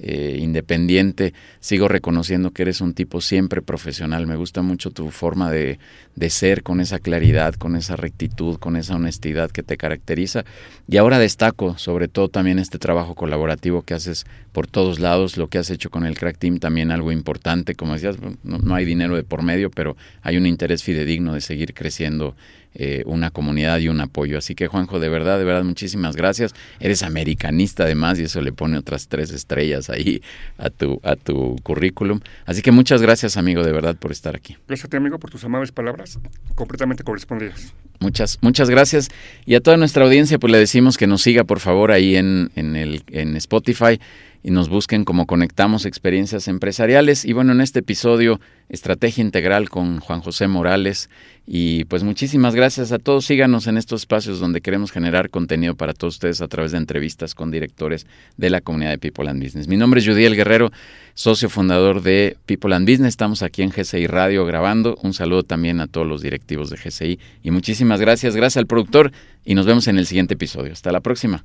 eh, 0.05 0.39
independiente, 0.41 1.33
sigo 1.61 1.87
reconociendo 1.87 2.51
que 2.51 2.63
eres 2.63 2.81
un 2.81 2.93
tipo 2.93 3.21
siempre 3.21 3.63
profesional. 3.63 4.27
Me 4.27 4.37
gusta 4.37 4.61
mucho 4.61 4.91
tu 4.91 5.11
forma 5.11 5.51
de, 5.51 5.79
de 6.17 6.31
ser 6.31 6.65
con 6.65 6.81
esa 6.81 6.99
claridad, 6.99 7.55
con 7.55 7.77
esa 7.77 7.95
rectitud, 7.95 8.59
con 8.59 8.77
esa 8.77 8.97
honestidad 8.97 9.51
que 9.51 9.63
te 9.63 9.77
caracteriza. 9.77 10.45
Y 10.89 10.97
ahora 10.97 11.19
destaco 11.19 11.79
sobre 11.79 12.09
todo 12.09 12.29
también 12.29 12.59
este 12.59 12.79
trabajo 12.79 13.15
colaborativo 13.15 13.83
que 13.83 13.95
haces 13.95 14.27
por 14.53 14.67
todos 14.67 15.01
lados, 15.01 15.37
lo 15.37 15.49
que 15.49 15.59
has 15.59 15.71
hecho 15.71 15.91
con 15.91 16.05
el 16.05 16.19
Crack 16.19 16.39
Team, 16.39 16.59
también 16.59 16.91
algo 16.91 17.13
importante, 17.13 17.75
como 17.75 17.95
decías, 17.95 18.17
no, 18.43 18.75
hay 18.75 18.85
dinero 18.85 19.17
de 19.17 19.23
por 19.23 19.43
medio, 19.43 19.71
pero 19.71 19.97
hay 20.23 20.37
un 20.37 20.47
interés 20.47 20.83
fidedigno 20.83 21.35
de 21.35 21.41
seguir 21.41 21.75
creciendo 21.75 22.35
eh, 22.75 23.03
una 23.07 23.31
comunidad 23.31 23.79
y 23.79 23.89
un 23.89 24.01
apoyo. 24.01 24.39
Así 24.39 24.55
que 24.55 24.67
Juanjo, 24.67 24.99
de 25.01 25.09
verdad, 25.09 25.39
de 25.39 25.45
verdad, 25.45 25.65
muchísimas 25.65 26.17
gracias. 26.17 26.55
Eres 26.81 27.03
americanista 27.03 27.85
además 27.85 28.19
y 28.19 28.25
eso 28.25 28.41
le 28.41 28.53
pone 28.53 28.79
otras 28.79 29.09
tres 29.09 29.31
estrellas 29.31 29.91
ahí 29.93 30.23
a 30.59 30.71
tu, 30.71 31.01
a 31.03 31.17
tu 31.17 31.57
currículum. 31.63 32.21
Así 32.47 32.63
que 32.63 32.73
muchas 32.73 33.03
gracias, 33.03 33.37
amigo, 33.37 33.63
de 33.63 33.73
verdad, 33.73 33.97
por 33.97 34.13
estar 34.13 34.35
aquí. 34.35 34.57
Gracias 34.67 34.87
a 34.87 34.89
ti, 34.89 34.97
amigo, 34.97 35.19
por 35.19 35.31
tus 35.31 35.45
amables 35.45 35.73
palabras, 35.73 36.19
completamente 36.55 37.05
correspondidas. 37.05 37.75
Muchas, 38.01 38.39
muchas 38.41 38.69
gracias. 38.69 39.11
Y 39.47 39.55
a 39.55 39.61
toda 39.61 39.77
nuestra 39.77 40.05
audiencia, 40.05 40.39
pues 40.39 40.53
le 40.53 40.59
decimos 40.59 40.99
que 40.99 41.07
nos 41.07 41.23
siga, 41.23 41.45
por 41.45 41.61
favor, 41.61 41.93
ahí 41.93 42.17
en, 42.17 42.51
en, 42.57 42.75
el, 42.77 43.05
en 43.09 43.37
Spotify 43.37 44.01
y 44.43 44.51
nos 44.51 44.69
busquen 44.69 45.05
como 45.05 45.27
Conectamos 45.27 45.87
Experiencias 45.87 46.49
Empresariales. 46.49 47.25
Y 47.25 47.33
bueno, 47.33 47.53
en 47.53 47.61
este 47.61 47.81
episodio, 47.81 48.41
Estrategia 48.69 49.23
Integral 49.23 49.69
con 49.71 50.01
Juan 50.01 50.21
José 50.21 50.49
Morales. 50.49 51.11
Y 51.47 51.85
pues 51.85 52.03
muchísimas 52.03 52.55
gracias 52.55 52.91
a 52.91 52.99
todos. 52.99 53.25
Síganos 53.25 53.67
en 53.67 53.77
estos 53.77 54.03
espacios 54.03 54.41
donde 54.41 54.61
queremos 54.61 54.91
generar 54.91 55.31
contenido 55.31 55.77
para 55.77 55.93
todos 55.93 56.15
ustedes 56.15 56.41
a 56.41 56.49
través 56.49 56.73
de 56.73 56.79
entrevistas 56.79 57.35
con 57.35 57.51
directores 57.51 58.07
de 58.37 58.51
la 58.51 58.61
comunidad 58.61 58.91
de 58.91 58.99
People 58.99 59.29
and 59.29 59.43
Business. 59.43 59.69
Mi 59.69 59.77
nombre 59.77 60.01
es 60.01 60.07
Judiel 60.07 60.35
Guerrero, 60.35 60.73
socio 61.15 61.49
fundador 61.49 62.03
de 62.03 62.37
People 62.47 62.75
and 62.75 62.89
Business. 62.89 63.11
Estamos 63.11 63.43
aquí 63.43 63.63
en 63.63 63.71
GCI 63.71 64.07
Radio 64.09 64.45
grabando. 64.45 64.97
Un 65.03 65.15
saludo 65.15 65.45
también 65.45 65.81
a 65.81 65.87
todos 65.87 66.07
los 66.07 66.21
directivos 66.21 66.69
de 66.71 66.77
GCI. 66.77 67.19
Y 67.45 67.51
muchísimas 67.53 68.01
gracias. 68.01 68.35
Gracias 68.35 68.57
al 68.57 68.67
productor 68.67 69.13
y 69.45 69.55
nos 69.55 69.67
vemos 69.67 69.87
en 69.87 69.99
el 69.99 70.07
siguiente 70.07 70.35
episodio. 70.35 70.73
Hasta 70.73 70.91
la 70.91 71.01
próxima. 71.01 71.45